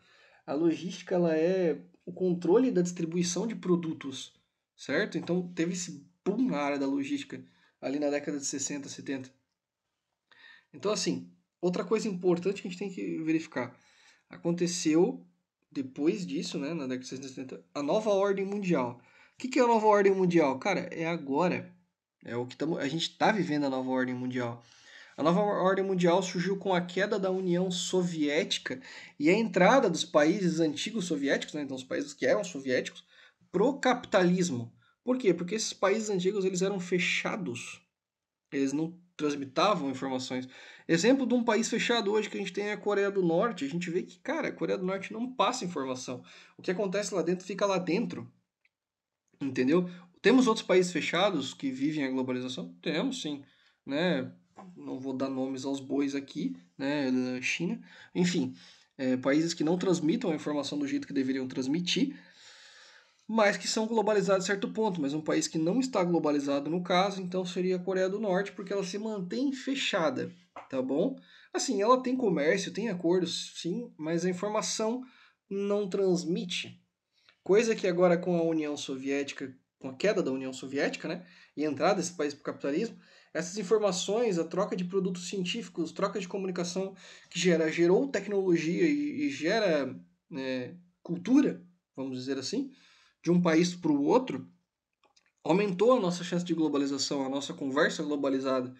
[0.46, 4.34] A logística ela é o controle da distribuição de produtos,
[4.76, 5.16] certo?
[5.16, 7.44] Então teve esse boom na área da logística
[7.80, 9.30] ali na década de 60, 70.
[10.72, 13.76] Então assim, outra coisa importante que a gente tem que verificar.
[14.28, 15.24] Aconteceu
[15.70, 19.00] depois disso, né, na década de 60, 70, a nova ordem mundial.
[19.34, 20.58] O que, que é a nova ordem mundial?
[20.58, 21.74] Cara, é agora.
[22.24, 24.64] É o que tamo, a gente está vivendo a nova ordem mundial.
[25.16, 28.80] A nova ordem mundial surgiu com a queda da União Soviética
[29.18, 33.04] e a entrada dos países antigos soviéticos, né, então os países que eram soviéticos,
[33.52, 34.72] pro capitalismo.
[35.04, 35.34] Por quê?
[35.34, 37.80] Porque esses países antigos eles eram fechados.
[38.50, 40.48] Eles não transmitavam informações.
[40.88, 43.64] Exemplo de um país fechado hoje que a gente tem é a Coreia do Norte.
[43.64, 46.24] A gente vê que, cara, a Coreia do Norte não passa informação.
[46.56, 48.28] O que acontece lá dentro fica lá dentro.
[49.40, 49.88] Entendeu?
[50.22, 52.74] Temos outros países fechados que vivem a globalização?
[52.80, 53.44] Temos, sim.
[53.84, 54.32] Né?
[54.76, 57.10] não vou dar nomes aos bois aqui, né,
[57.42, 57.80] China,
[58.14, 58.54] enfim,
[58.96, 62.16] é, países que não transmitam a informação do jeito que deveriam transmitir,
[63.26, 66.82] mas que são globalizados a certo ponto, mas um país que não está globalizado no
[66.82, 70.30] caso, então seria a Coreia do Norte, porque ela se mantém fechada,
[70.68, 71.16] tá bom?
[71.52, 75.02] Assim, ela tem comércio, tem acordos, sim, mas a informação
[75.48, 76.80] não transmite.
[77.42, 81.64] Coisa que agora com a União Soviética, com a queda da União Soviética, né, e
[81.64, 82.98] a entrada desse país para o capitalismo,
[83.32, 86.94] essas informações, a troca de produtos científicos, troca de comunicação
[87.28, 89.94] que gera, gerou tecnologia e, e gera
[90.32, 91.62] é, cultura,
[91.96, 92.70] vamos dizer assim,
[93.24, 94.46] de um país para o outro,
[95.42, 98.74] aumentou a nossa chance de globalização, a nossa conversa globalizada.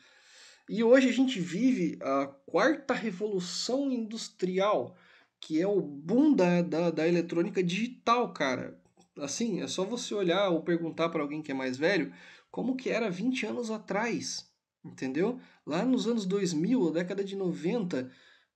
[0.68, 4.95] E hoje a gente vive a quarta revolução industrial,
[5.40, 8.78] que é o boom da, da, da eletrônica digital, cara.
[9.18, 12.12] Assim, é só você olhar ou perguntar para alguém que é mais velho
[12.51, 14.47] como que era 20 anos atrás,
[14.84, 15.40] entendeu?
[15.66, 18.11] Lá nos anos 2000, a década de 90,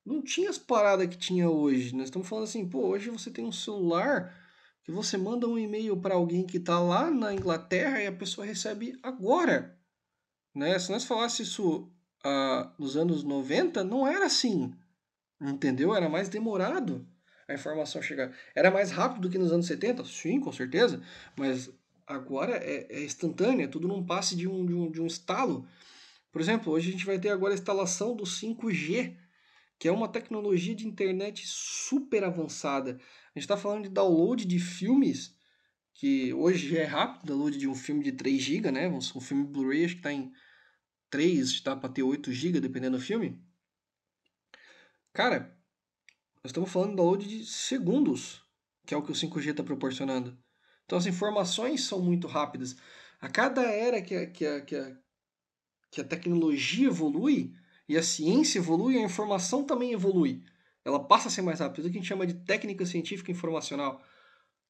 [0.05, 1.95] não tinha as paradas que tinha hoje.
[1.95, 4.48] Nós estamos falando assim, pô, hoje você tem um celular
[4.89, 8.47] que você manda um e-mail para alguém que está lá na Inglaterra e a pessoa
[8.47, 9.79] recebe agora.
[10.55, 10.79] Né?
[10.79, 11.93] Se nós falássemos isso
[12.25, 14.73] ah, nos anos 90, não era assim.
[15.39, 15.95] Entendeu?
[15.95, 17.07] Era mais demorado
[17.47, 18.35] a informação chegar.
[18.55, 20.07] Era mais rápido do que nos anos 70?
[20.07, 21.03] Sim, com certeza.
[21.37, 21.71] Mas
[22.07, 25.69] agora é, é instantânea, é tudo num passe de um, de, um, de um estalo.
[26.33, 29.15] Por exemplo, hoje a gente vai ter agora a instalação do 5G,
[29.79, 32.99] que é uma tecnologia de internet super avançada.
[33.39, 35.33] A gente está falando de download de filmes,
[35.95, 38.89] que hoje é rápido, download de um filme de 3 GB, né?
[38.89, 40.33] Um filme Blu-ray acho que está em
[41.09, 43.41] 3, está para ter 8 GB, dependendo do filme.
[45.13, 45.57] Cara,
[46.43, 48.43] nós estamos falando de download de segundos,
[48.85, 50.37] que é o que o 5G está proporcionando.
[50.85, 52.77] Então as informações são muito rápidas.
[53.21, 54.97] A cada era que a, que a, que a,
[55.93, 57.55] que a tecnologia evolui
[57.89, 60.43] e a ciência evolui, a informação também evolui.
[60.89, 61.83] Ela passa a ser mais rápida.
[61.83, 64.03] Isso que a gente chama de técnica científica informacional.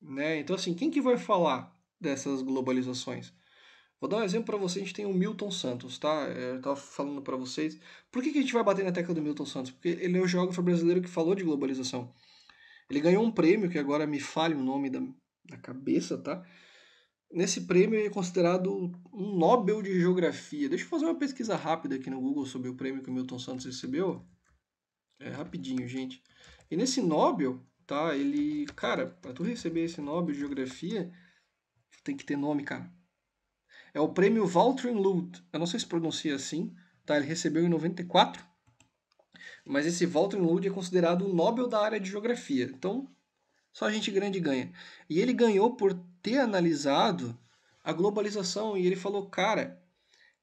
[0.02, 0.40] Né?
[0.40, 3.32] Então, assim, quem que vai falar dessas globalizações?
[4.00, 4.82] Vou dar um exemplo para vocês.
[4.82, 6.28] A gente tem o Milton Santos, tá?
[6.28, 7.78] Eu estava falando para vocês.
[8.10, 9.70] Por que, que a gente vai bater na tecla do Milton Santos?
[9.70, 12.12] Porque ele é o geógrafo brasileiro que falou de globalização.
[12.90, 15.00] Ele ganhou um prêmio, que agora me fale o nome da,
[15.48, 16.44] na cabeça, tá?
[17.30, 20.68] Nesse prêmio é considerado um Nobel de Geografia.
[20.68, 23.38] Deixa eu fazer uma pesquisa rápida aqui no Google sobre o prêmio que o Milton
[23.38, 24.24] Santos recebeu.
[25.20, 26.22] É rapidinho, gente.
[26.70, 28.14] E nesse Nobel, tá?
[28.14, 31.10] Ele, cara, para tu receber esse Nobel de Geografia,
[32.04, 32.90] tem que ter nome, cara.
[33.92, 35.42] É o prêmio Walter Lund.
[35.52, 37.16] Eu não sei se pronuncia assim, tá?
[37.16, 38.44] Ele recebeu em 94.
[39.64, 42.64] Mas esse Walter Lund é considerado o Nobel da área de geografia.
[42.64, 43.10] Então,
[43.72, 44.72] só gente grande ganha.
[45.08, 47.38] E ele ganhou por ter analisado
[47.82, 49.82] a globalização e ele falou: cara,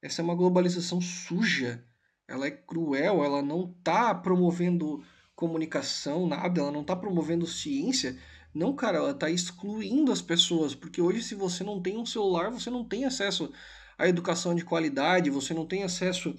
[0.02, 1.84] essa é uma globalização suja,
[2.28, 5.04] ela é cruel, ela não está promovendo
[5.36, 8.18] comunicação, nada, ela não está promovendo ciência.
[8.54, 12.50] Não, cara, ela está excluindo as pessoas, porque hoje, se você não tem um celular,
[12.50, 13.52] você não tem acesso
[13.98, 16.36] à educação de qualidade, você não tem acesso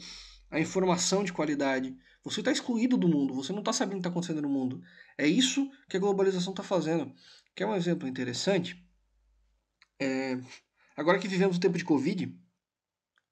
[0.51, 4.01] à informação de qualidade, Você está excluído do mundo, você não está sabendo o que
[4.01, 4.83] está acontecendo no mundo.
[5.17, 7.15] É isso que a globalização está fazendo.
[7.55, 8.85] Quer um exemplo interessante?
[10.01, 10.37] É...
[10.97, 12.37] Agora que vivemos o tempo de Covid,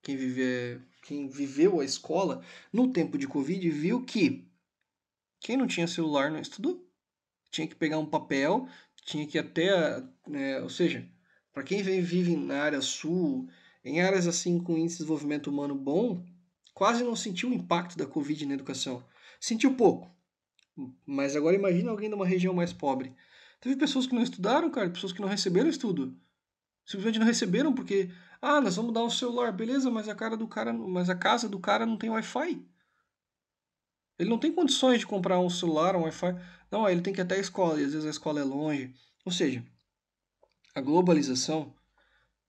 [0.00, 0.80] quem, vive...
[1.04, 2.42] quem viveu a escola
[2.72, 4.48] no tempo de Covid viu que
[5.38, 6.82] quem não tinha celular não estudou.
[7.50, 8.66] Tinha que pegar um papel,
[9.04, 10.02] tinha que até.
[10.26, 11.06] Né, ou seja,
[11.52, 13.46] para quem vive na área sul,
[13.84, 16.24] em áreas assim com índice de desenvolvimento humano bom,
[16.72, 19.04] quase não sentiu o impacto da Covid na educação.
[19.38, 20.10] Sentiu pouco.
[21.06, 23.14] Mas agora imagina alguém de uma região mais pobre.
[23.60, 26.18] Teve pessoas que não estudaram, cara, pessoas que não receberam estudo.
[26.86, 28.10] Simplesmente não receberam porque,
[28.44, 31.48] ah, nós vamos dar um celular, beleza, mas a cara do cara, mas a casa
[31.48, 32.62] do cara não tem Wi-Fi.
[34.18, 36.34] Ele não tem condições de comprar um celular, um Wi-Fi.
[36.70, 38.94] Não, ele tem que ir até a escola, e às vezes a escola é longe.
[39.24, 39.64] Ou seja,
[40.74, 41.74] a globalização,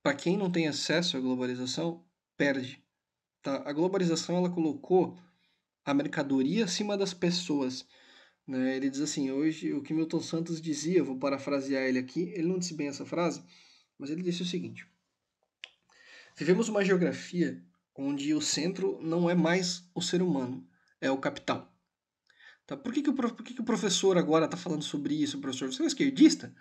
[0.03, 2.03] para quem não tem acesso à globalização,
[2.35, 2.83] perde.
[3.41, 3.63] Tá?
[3.65, 5.17] A globalização ela colocou
[5.85, 7.87] a mercadoria acima das pessoas.
[8.45, 8.75] Né?
[8.75, 12.59] Ele diz assim, hoje o que Milton Santos dizia, vou parafrasear ele aqui, ele não
[12.59, 13.43] disse bem essa frase,
[13.97, 14.85] mas ele disse o seguinte:
[16.38, 17.63] Vivemos uma geografia
[17.95, 20.67] onde o centro não é mais o ser humano,
[20.99, 21.73] é o capital.
[22.65, 22.75] Tá?
[22.75, 25.71] Por, que, que, o, por que, que o professor agora está falando sobre isso, professor?
[25.71, 26.53] Você é esquerdista?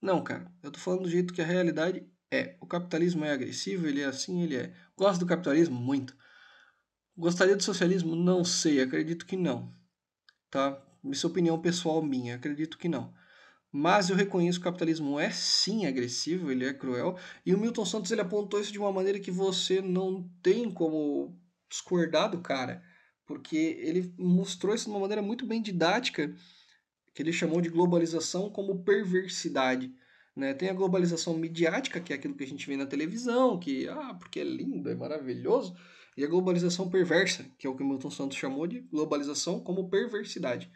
[0.00, 0.52] Não, cara.
[0.62, 2.56] Eu estou falando do jeito que a realidade é.
[2.60, 4.74] O capitalismo é agressivo, ele é assim, ele é.
[4.96, 5.74] Gosto do capitalismo?
[5.74, 6.16] Muito.
[7.16, 8.14] Gostaria do socialismo?
[8.14, 9.74] Não sei, acredito que não.
[10.50, 10.80] Tá?
[11.04, 13.12] Isso é opinião pessoal minha, acredito que não.
[13.78, 17.14] Mas eu reconheço que o capitalismo é sim agressivo, ele é cruel.
[17.44, 21.38] E o Milton Santos ele apontou isso de uma maneira que você não tem como
[21.68, 22.82] discordar do cara.
[23.26, 26.34] Porque ele mostrou isso de uma maneira muito bem didática,
[27.14, 29.94] que ele chamou de globalização como perversidade.
[30.34, 30.54] Né?
[30.54, 34.14] Tem a globalização midiática, que é aquilo que a gente vê na televisão, que, ah,
[34.14, 35.76] porque é lindo, é maravilhoso.
[36.16, 40.70] E a globalização perversa, que é o que Milton Santos chamou de globalização como perversidade.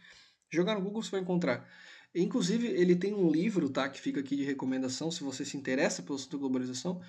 [0.51, 1.67] Jogar no Google você vai encontrar.
[2.15, 6.03] Inclusive, ele tem um livro, tá, que fica aqui de recomendação, se você se interessa
[6.03, 7.01] pelo assunto globalização,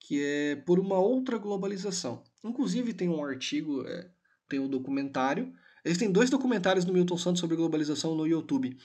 [0.00, 2.22] que é Por uma Outra Globalização.
[2.42, 4.10] Inclusive, tem um artigo, é,
[4.48, 5.52] tem um documentário.
[5.84, 8.76] Existem dois documentários do Milton Santos sobre globalização no YouTube,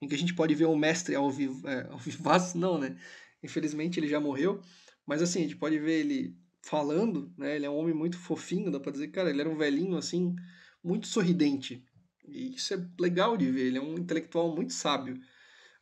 [0.00, 2.96] em que a gente pode ver o mestre ao vivo, é, ao vivaço, não, né?
[3.42, 4.60] Infelizmente ele já morreu,
[5.06, 7.56] mas assim, a gente pode ver ele falando, né?
[7.56, 10.34] Ele é um homem muito fofinho, dá pra dizer, cara, ele era um velhinho assim,
[10.82, 11.84] muito sorridente.
[12.26, 15.20] E isso é legal de ver, ele é um intelectual muito sábio.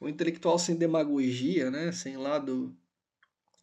[0.01, 1.93] Um intelectual sem demagogia, né?
[1.93, 2.75] Sem lado.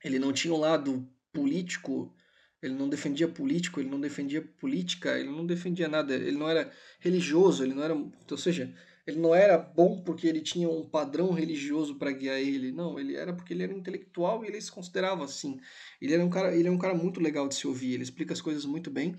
[0.04, 2.14] Ele não tinha um lado político,
[2.62, 6.72] ele não defendia político, ele não defendia política, ele não defendia nada, ele não era
[7.00, 7.94] religioso, ele não era.
[7.96, 8.74] Ou seja,
[9.08, 12.72] ele não era bom porque ele tinha um padrão religioso para guiar ele.
[12.72, 15.60] Não, ele era porque ele era intelectual e ele se considerava assim.
[16.02, 18.34] Ele era um cara, ele é um cara muito legal de se ouvir, ele explica
[18.34, 19.16] as coisas muito bem.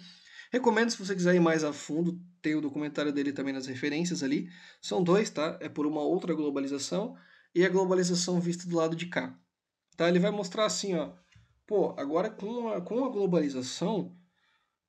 [0.50, 4.22] Recomendo se você quiser ir mais a fundo, tem o documentário dele também nas referências
[4.22, 4.50] ali.
[4.80, 5.58] São dois, tá?
[5.60, 7.16] É por uma outra globalização
[7.54, 9.38] e a globalização vista do lado de cá.
[9.96, 10.08] Tá?
[10.08, 11.12] Ele vai mostrar assim, ó.
[11.66, 14.16] Pô, agora com a, com a globalização,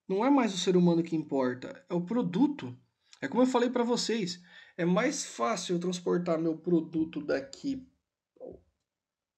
[0.08, 2.78] não é mais o ser humano que importa, é o produto.
[3.22, 4.42] É como eu falei para vocês,
[4.78, 7.86] é mais fácil eu transportar meu produto daqui,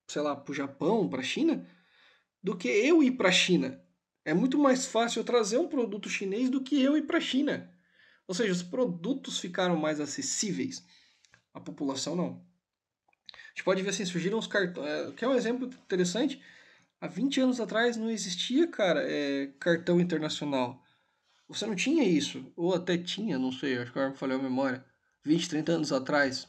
[0.08, 1.68] sei lá, para o Japão, para a China,
[2.44, 3.84] do que eu ir para a China.
[4.24, 7.22] É muito mais fácil eu trazer um produto chinês do que eu ir para a
[7.22, 7.72] China.
[8.28, 10.86] Ou seja, os produtos ficaram mais acessíveis.
[11.54, 12.46] A população não.
[13.34, 14.88] A gente pode ver assim, surgiram os cartões.
[14.88, 16.42] É, que é um exemplo interessante.
[17.00, 20.82] Há 20 anos atrás não existia, cara, é, cartão internacional.
[21.48, 22.46] Você não tinha isso.
[22.56, 24.86] Ou até tinha, não sei, acho que agora me falhou a memória.
[25.24, 26.48] 20, 30 anos atrás.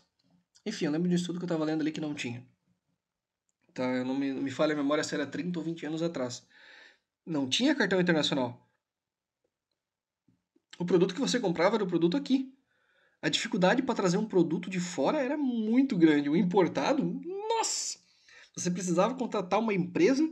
[0.64, 2.46] Enfim, eu lembro de um estudo que eu estava lendo ali que não tinha.
[3.74, 6.46] Tá, eu não me, me falha a memória se era 30 ou 20 anos atrás.
[7.24, 8.68] Não tinha cartão internacional.
[10.78, 12.52] O produto que você comprava era o produto aqui.
[13.20, 16.28] A dificuldade para trazer um produto de fora era muito grande.
[16.28, 17.98] O importado, nossa!
[18.56, 20.28] Você precisava contratar uma empresa.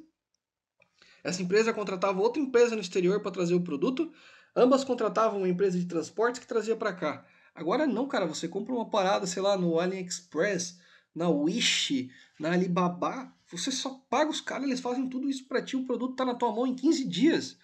[1.22, 4.12] Essa empresa contratava outra empresa no exterior para trazer o produto.
[4.56, 7.24] Ambas contratavam uma empresa de transportes que trazia para cá.
[7.54, 10.80] Agora não, cara, você compra uma parada, sei lá, no AliExpress,
[11.14, 15.76] na Wish, na Alibaba, você só paga os caras, eles fazem tudo isso para ti,
[15.76, 17.58] o produto tá na tua mão em 15 dias.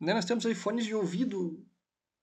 [0.00, 0.12] Né?
[0.12, 1.64] Nós temos iPhones de ouvido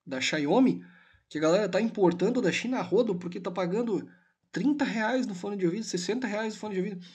[0.06, 0.86] da Xiaomi,
[1.30, 4.10] que a galera tá importando da China a rodo, porque tá pagando
[4.52, 7.06] 30 reais no fone de ouvido, 60 reais no fone de ouvido.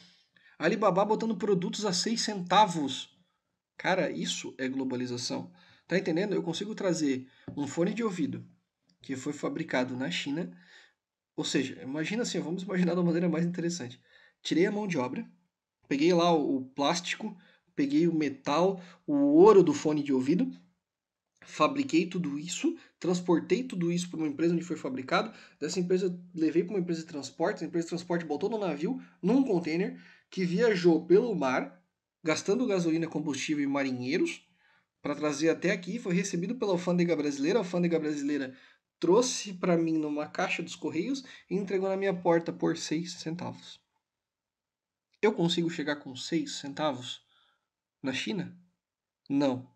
[0.58, 3.16] Alibaba botando produtos a 6 centavos.
[3.76, 5.50] Cara, isso é globalização.
[5.86, 6.34] Tá entendendo?
[6.34, 7.26] Eu consigo trazer
[7.56, 8.46] um fone de ouvido
[9.00, 10.50] que foi fabricado na China.
[11.34, 14.00] Ou seja, imagina assim, vamos imaginar de uma maneira mais interessante.
[14.42, 15.26] Tirei a mão de obra,
[15.90, 17.36] peguei lá o plástico,
[17.74, 20.48] peguei o metal, o ouro do fone de ouvido,
[21.42, 26.62] fabriquei tudo isso, transportei tudo isso para uma empresa onde foi fabricado, dessa empresa levei
[26.62, 30.44] para uma empresa de transporte, a empresa de transporte botou no navio, num container, que
[30.44, 31.82] viajou pelo mar,
[32.22, 34.46] gastando gasolina, combustível e marinheiros,
[35.02, 38.56] para trazer até aqui, foi recebido pela alfândega brasileira, a alfândega brasileira
[39.00, 43.80] trouxe para mim numa caixa dos correios e entregou na minha porta por 6 centavos.
[45.22, 47.20] Eu consigo chegar com 6 centavos
[48.02, 48.56] na China?
[49.28, 49.68] Não.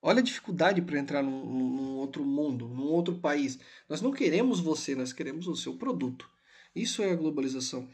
[0.00, 3.58] Olha a dificuldade para entrar num, num, outro mundo, num outro país.
[3.88, 6.30] Nós não queremos você, nós queremos o seu produto.
[6.74, 7.88] Isso é a globalização.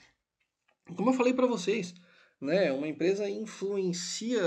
[0.94, 1.94] Como eu falei para vocês,
[2.42, 4.42] né, uma empresa influencia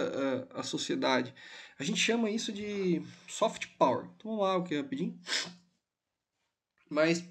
[0.52, 1.34] a, a, sociedade.
[1.80, 4.06] A gente chama isso de soft power.
[4.16, 5.18] Então, vamos lá, o que rapidinho.
[6.90, 7.28] Mas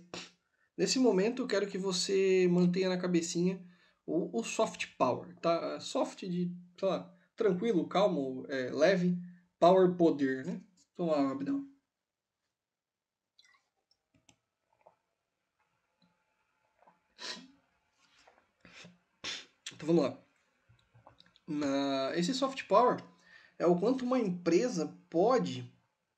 [0.76, 3.62] nesse momento eu quero que você mantenha na cabecinha
[4.07, 5.80] o, o soft power, tá?
[5.80, 9.18] Soft de, sei lá, tranquilo, calmo, é, leve,
[9.59, 10.61] power, poder, né?
[10.96, 11.68] Vamos lá, rapidão.
[19.72, 20.18] Então vamos lá.
[21.46, 23.02] Na, esse soft power
[23.59, 25.70] é o quanto uma empresa pode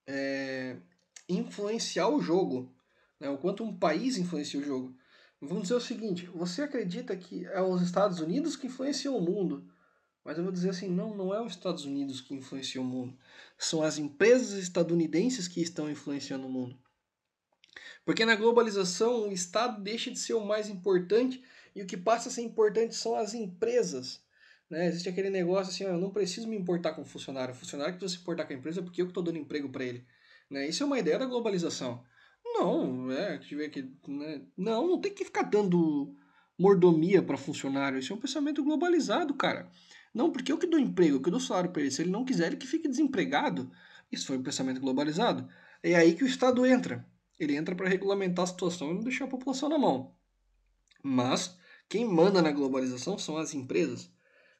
[0.06, 0.76] é,
[1.28, 2.72] influenciar o jogo,
[3.18, 3.28] né?
[3.28, 4.96] o quanto um país influencia o jogo.
[5.46, 9.64] Vamos dizer o seguinte: você acredita que é os Estados Unidos que influenciam o mundo?
[10.26, 13.16] Mas eu vou dizer assim, não, não é os Estados Unidos que influenciam o mundo.
[13.56, 16.76] São as empresas estadunidenses que estão influenciando o mundo.
[18.04, 21.44] Porque na globalização o Estado deixa de ser o mais importante
[21.76, 24.20] e o que passa a ser importante são as empresas.
[24.68, 24.88] Né?
[24.88, 27.54] Existe aquele negócio assim, ó, eu não preciso me importar com o funcionário.
[27.54, 29.84] O funcionário precisa se importar com a empresa é porque eu estou dando emprego para
[29.84, 30.04] ele.
[30.50, 30.68] Né?
[30.68, 32.04] Isso é uma ideia da globalização.
[32.58, 34.42] Não, é, que, né?
[34.56, 36.14] não, não tem que ficar dando
[36.58, 37.98] mordomia para funcionário.
[37.98, 39.70] Isso é um pensamento globalizado, cara.
[40.14, 41.90] Não, porque eu que dou emprego, eu que dou salário para ele.
[41.90, 43.70] Se ele não quiser, ele que fique desempregado.
[44.10, 45.48] Isso foi um pensamento globalizado.
[45.82, 47.06] É aí que o Estado entra.
[47.38, 50.14] Ele entra para regulamentar a situação e não deixar a população na mão.
[51.02, 54.10] Mas quem manda na globalização são as empresas.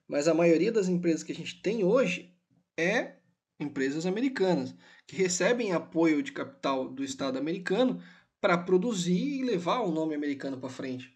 [0.07, 2.37] Mas a maioria das empresas que a gente tem hoje
[2.77, 3.16] é
[3.59, 4.75] empresas americanas,
[5.07, 8.03] que recebem apoio de capital do Estado americano
[8.41, 11.15] para produzir e levar o nome americano para frente.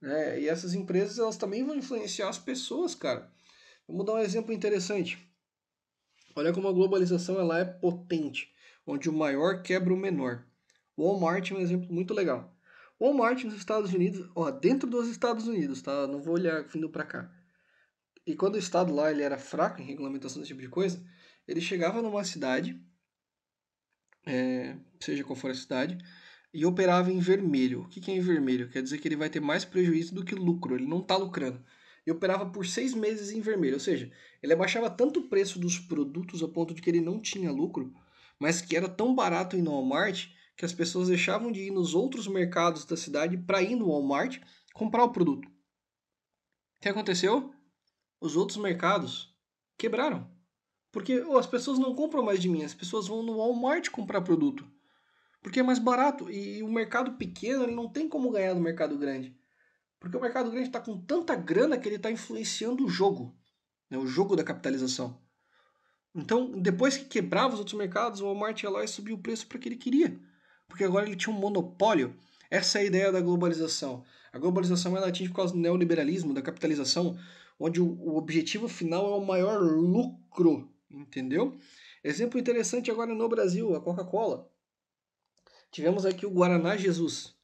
[0.00, 0.40] Né?
[0.40, 3.30] E essas empresas elas também vão influenciar as pessoas, cara.
[3.86, 5.18] Vamos dar um exemplo interessante.
[6.34, 8.52] Olha como a globalização ela é potente,
[8.86, 10.46] onde o maior quebra o menor.
[10.96, 12.56] Walmart é um exemplo muito legal.
[13.00, 16.06] Walmart nos Estados Unidos, ó, dentro dos Estados Unidos, tá?
[16.06, 17.30] Não vou olhar vindo para cá.
[18.26, 21.02] E quando o estado lá ele era fraco em regulamentação desse tipo de coisa,
[21.50, 22.80] ele chegava numa cidade,
[24.26, 25.98] é, seja qual for a cidade,
[26.52, 27.82] e operava em vermelho.
[27.82, 28.70] O que é em vermelho?
[28.70, 30.74] Quer dizer que ele vai ter mais prejuízo do que lucro.
[30.74, 31.64] Ele não está lucrando
[32.06, 33.74] e operava por seis meses em vermelho.
[33.74, 34.10] Ou seja,
[34.42, 37.92] ele abaixava tanto o preço dos produtos a ponto de que ele não tinha lucro,
[38.38, 41.94] mas que era tão barato ir no Walmart que as pessoas deixavam de ir nos
[41.94, 44.38] outros mercados da cidade para ir no Walmart
[44.74, 45.46] comprar o produto.
[45.46, 45.52] O
[46.80, 47.52] que aconteceu?
[48.20, 49.34] Os outros mercados
[49.78, 50.30] quebraram.
[50.92, 54.20] Porque oh, as pessoas não compram mais de mim, as pessoas vão no Walmart comprar
[54.22, 54.66] produto.
[55.42, 58.98] Porque é mais barato e o mercado pequeno ele não tem como ganhar no mercado
[58.98, 59.36] grande.
[59.98, 63.36] Porque o mercado grande está com tanta grana que ele está influenciando o jogo,
[63.88, 65.20] né, o jogo da capitalização.
[66.14, 69.46] Então, depois que quebrava os outros mercados, o Walmart ia lá e subiu o preço
[69.46, 70.20] para que ele queria.
[70.66, 72.16] Porque agora ele tinha um monopólio.
[72.50, 74.04] Essa é a ideia da globalização.
[74.32, 77.16] A globalização ela atinge por causa do neoliberalismo, da capitalização,
[77.58, 81.56] onde o objetivo final é o maior lucro, entendeu?
[82.02, 84.50] Exemplo interessante agora no Brasil, a Coca-Cola.
[85.70, 87.34] Tivemos aqui o Guaraná Jesus.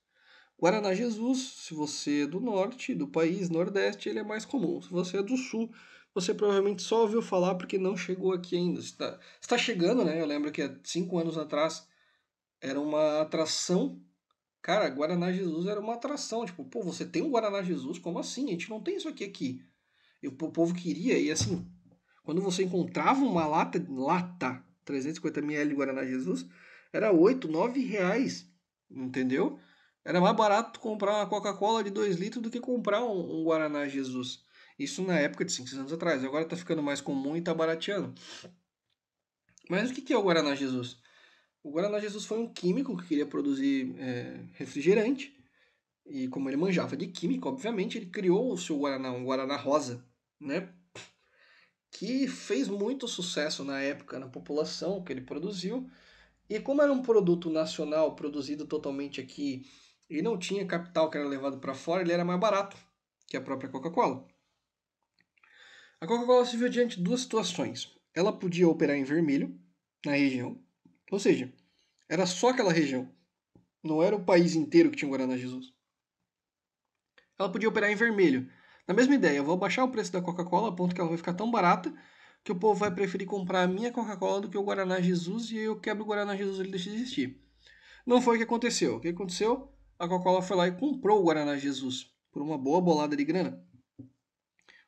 [0.59, 4.81] Guaraná Jesus, se você é do norte do país, nordeste, ele é mais comum.
[4.81, 5.71] Se você é do sul,
[6.15, 8.81] você provavelmente só ouviu falar porque não chegou aqui ainda.
[8.81, 10.19] Está, está chegando, né?
[10.19, 11.87] Eu lembro que há cinco anos atrás
[12.59, 14.01] era uma atração.
[14.63, 16.47] Cara, Guaraná Jesus era uma atração.
[16.47, 17.99] Tipo, pô, você tem um Guaraná Jesus?
[17.99, 18.47] Como assim?
[18.47, 19.63] A gente não tem isso aqui aqui.
[20.23, 21.71] E o povo queria, e assim,
[22.27, 26.45] quando você encontrava uma lata, lata 350ml de Guaraná Jesus,
[26.93, 28.51] era 8, 9 reais.
[28.91, 29.61] Entendeu?
[30.05, 33.87] Era mais barato comprar uma Coca-Cola de 2 litros do que comprar um, um, Guaraná
[33.87, 34.43] Jesus.
[34.77, 36.25] Isso na época de 5, 6 anos atrás.
[36.25, 38.13] Agora está ficando mais comum e está barateando.
[39.71, 40.99] Mas o que é o Guaraná Jesus?
[41.63, 45.33] O Guaraná Jesus foi um químico que queria produzir é, refrigerante.
[46.05, 50.05] E como ele manjava de química, obviamente, ele criou o seu Guaraná, um Guaraná rosa,
[50.41, 50.73] né?
[51.91, 55.89] Que fez muito sucesso na época na população que ele produziu.
[56.49, 59.67] E como era um produto nacional produzido totalmente aqui
[60.09, 62.77] e não tinha capital que era levado para fora, ele era mais barato
[63.27, 64.27] que a própria Coca-Cola.
[66.01, 67.93] A Coca-Cola se viu diante de duas situações.
[68.15, 69.59] Ela podia operar em vermelho,
[70.05, 70.63] na região,
[71.11, 71.53] Ou seja,
[72.09, 73.13] era só aquela região.
[73.83, 75.73] Não era o país inteiro que tinha o Guaraná Jesus.
[77.39, 78.51] Ela podia operar em vermelho.
[78.87, 81.19] Na mesma ideia, eu vou baixar o preço da Coca-Cola a ponto que ela vai
[81.19, 81.93] ficar tão barata
[82.45, 85.59] que o povo vai preferir comprar a minha Coca-Cola do que o Guaraná Jesus e
[85.59, 87.43] eu quebro o Guaraná Jesus e ele deixa de existir.
[88.07, 88.97] Não foi o que aconteceu.
[88.97, 89.73] O que aconteceu?
[89.99, 93.61] A Coca-Cola foi lá e comprou o Guaraná Jesus por uma boa bolada de grana.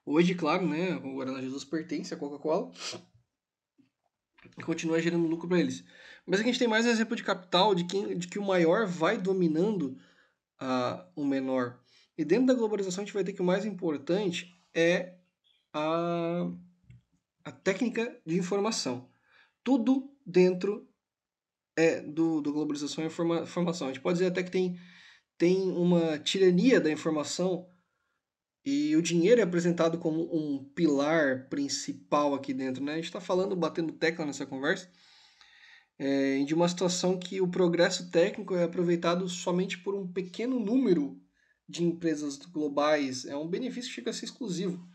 [0.07, 2.71] Hoje, claro, né, o Guaraná Jesus pertence à Coca-Cola
[4.57, 5.85] e continua gerando lucro para eles.
[6.25, 8.87] Mas aqui a gente tem mais exemplo de capital de, quem, de que o maior
[8.87, 9.99] vai dominando
[10.63, 11.81] uh, o menor.
[12.19, 15.15] E dentro da globalização a gente vai ter que o mais importante é
[15.73, 16.51] a,
[17.45, 19.09] a técnica de informação.
[19.63, 20.89] Tudo dentro
[21.77, 23.87] é do, do globalização e informação.
[23.87, 24.77] A gente pode dizer até que tem,
[25.39, 27.71] tem uma tirania da informação
[28.65, 32.83] e o dinheiro é apresentado como um pilar principal aqui dentro.
[32.83, 32.95] Né?
[32.95, 34.91] A gente está falando, batendo tecla nessa conversa,
[35.97, 41.17] é, de uma situação que o progresso técnico é aproveitado somente por um pequeno número
[41.69, 44.89] de empresas globais, é um benefício que chega a ser exclusivo.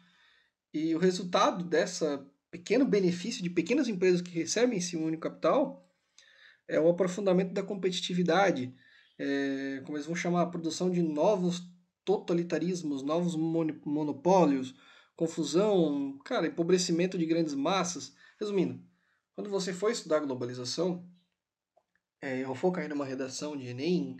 [0.73, 5.87] E o resultado dessa pequeno benefício de pequenas empresas que recebem esse único capital
[6.67, 8.73] é o aprofundamento da competitividade,
[9.19, 11.61] é, como eles vão chamar, a produção de novos
[12.03, 14.75] totalitarismos, novos monopólios,
[15.15, 18.13] confusão, cara, empobrecimento de grandes massas.
[18.39, 18.83] Resumindo,
[19.35, 21.07] quando você for estudar globalização,
[22.21, 24.17] é, eu vou cair numa redação de Enem,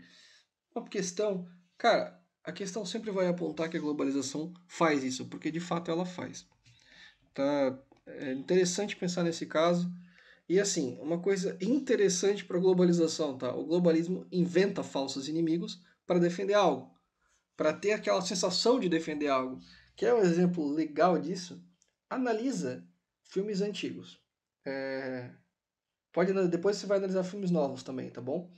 [0.74, 1.46] uma questão,
[1.78, 6.04] cara, a questão sempre vai apontar que a globalização faz isso, porque de fato ela
[6.04, 6.46] faz.
[7.32, 7.78] Tá?
[8.06, 9.90] É interessante pensar nesse caso.
[10.46, 13.54] E assim, uma coisa interessante para a globalização, tá?
[13.54, 16.94] O globalismo inventa falsos inimigos para defender algo,
[17.56, 19.58] para ter aquela sensação de defender algo.
[19.96, 21.64] Quer um exemplo legal disso?
[22.10, 22.86] Analisa
[23.22, 24.20] filmes antigos.
[24.66, 25.30] É...
[26.12, 28.52] Pode depois você vai analisar filmes novos também, tá bom?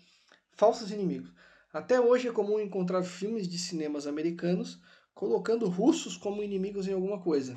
[0.51, 1.33] Falsos inimigos.
[1.73, 4.81] Até hoje é comum encontrar filmes de cinemas americanos
[5.15, 7.57] colocando russos como inimigos em alguma coisa.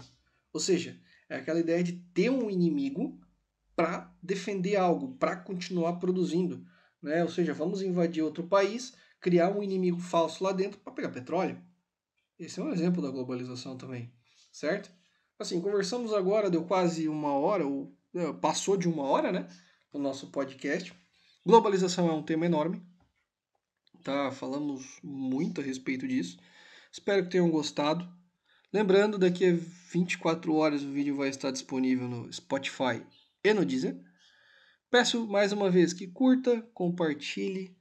[0.53, 3.19] Ou seja, é aquela ideia de ter um inimigo
[3.75, 6.65] para defender algo, para continuar produzindo.
[7.01, 7.23] Né?
[7.23, 11.61] Ou seja, vamos invadir outro país, criar um inimigo falso lá dentro para pegar petróleo.
[12.37, 14.11] Esse é um exemplo da globalização também,
[14.51, 14.89] certo?
[15.37, 19.47] Assim, conversamos agora, deu quase uma hora, ou né, passou de uma hora, né?
[19.93, 20.93] No nosso podcast.
[21.45, 22.81] Globalização é um tema enorme,
[24.03, 24.31] tá?
[24.31, 26.37] Falamos muito a respeito disso.
[26.91, 28.07] Espero que tenham gostado.
[28.71, 29.57] Lembrando, daqui a
[29.91, 33.03] 24 horas o vídeo vai estar disponível no Spotify
[33.43, 33.99] e no Deezer.
[34.89, 37.77] Peço mais uma vez que curta, compartilhe,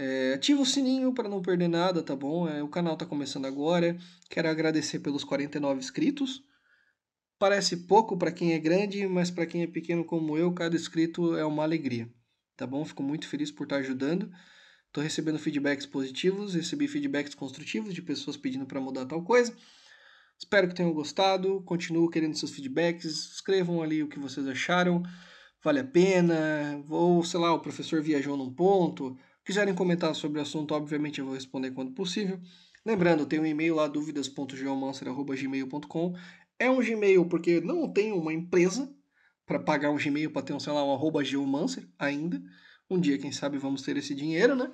[0.00, 2.48] é, o sininho para não perder nada, tá bom?
[2.48, 3.98] É, o canal está começando agora.
[4.30, 6.40] Quero agradecer pelos 49 inscritos.
[7.36, 11.36] Parece pouco para quem é grande, mas para quem é pequeno como eu, cada inscrito
[11.36, 12.08] é uma alegria,
[12.56, 12.84] tá bom?
[12.84, 14.30] Fico muito feliz por estar ajudando.
[14.98, 19.54] Estou recebendo feedbacks positivos, recebi feedbacks construtivos de pessoas pedindo para mudar tal coisa.
[20.36, 21.62] Espero que tenham gostado.
[21.62, 23.34] Continuo querendo seus feedbacks.
[23.34, 25.04] Escrevam ali o que vocês acharam.
[25.62, 26.82] Vale a pena?
[26.90, 29.16] Ou, sei lá, o professor viajou num ponto.
[29.44, 32.40] Quiserem comentar sobre o assunto, obviamente eu vou responder quando possível.
[32.84, 36.16] Lembrando, tem um e-mail lá, dúvidas.geomancer.gmail.com.
[36.58, 38.92] É um Gmail porque não tenho uma empresa
[39.46, 42.42] para pagar um Gmail para ter um, sei lá, um arroba geomancer ainda.
[42.90, 44.68] Um dia, quem sabe, vamos ter esse dinheiro, né?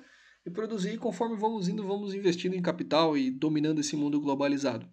[0.45, 4.87] E produzir conforme vamos indo, vamos investindo em capital e dominando esse mundo globalizado.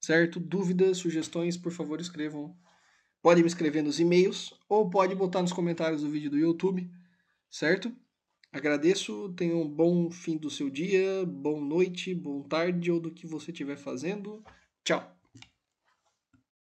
[0.00, 0.40] Certo?
[0.40, 2.56] Dúvidas, sugestões, por favor, escrevam.
[3.20, 6.88] Pode me escrever nos e-mails ou pode botar nos comentários do vídeo do YouTube,
[7.50, 7.92] certo?
[8.52, 13.26] Agradeço, tenha um bom fim do seu dia, boa noite, boa tarde ou do que
[13.26, 14.42] você estiver fazendo.
[14.84, 15.17] Tchau!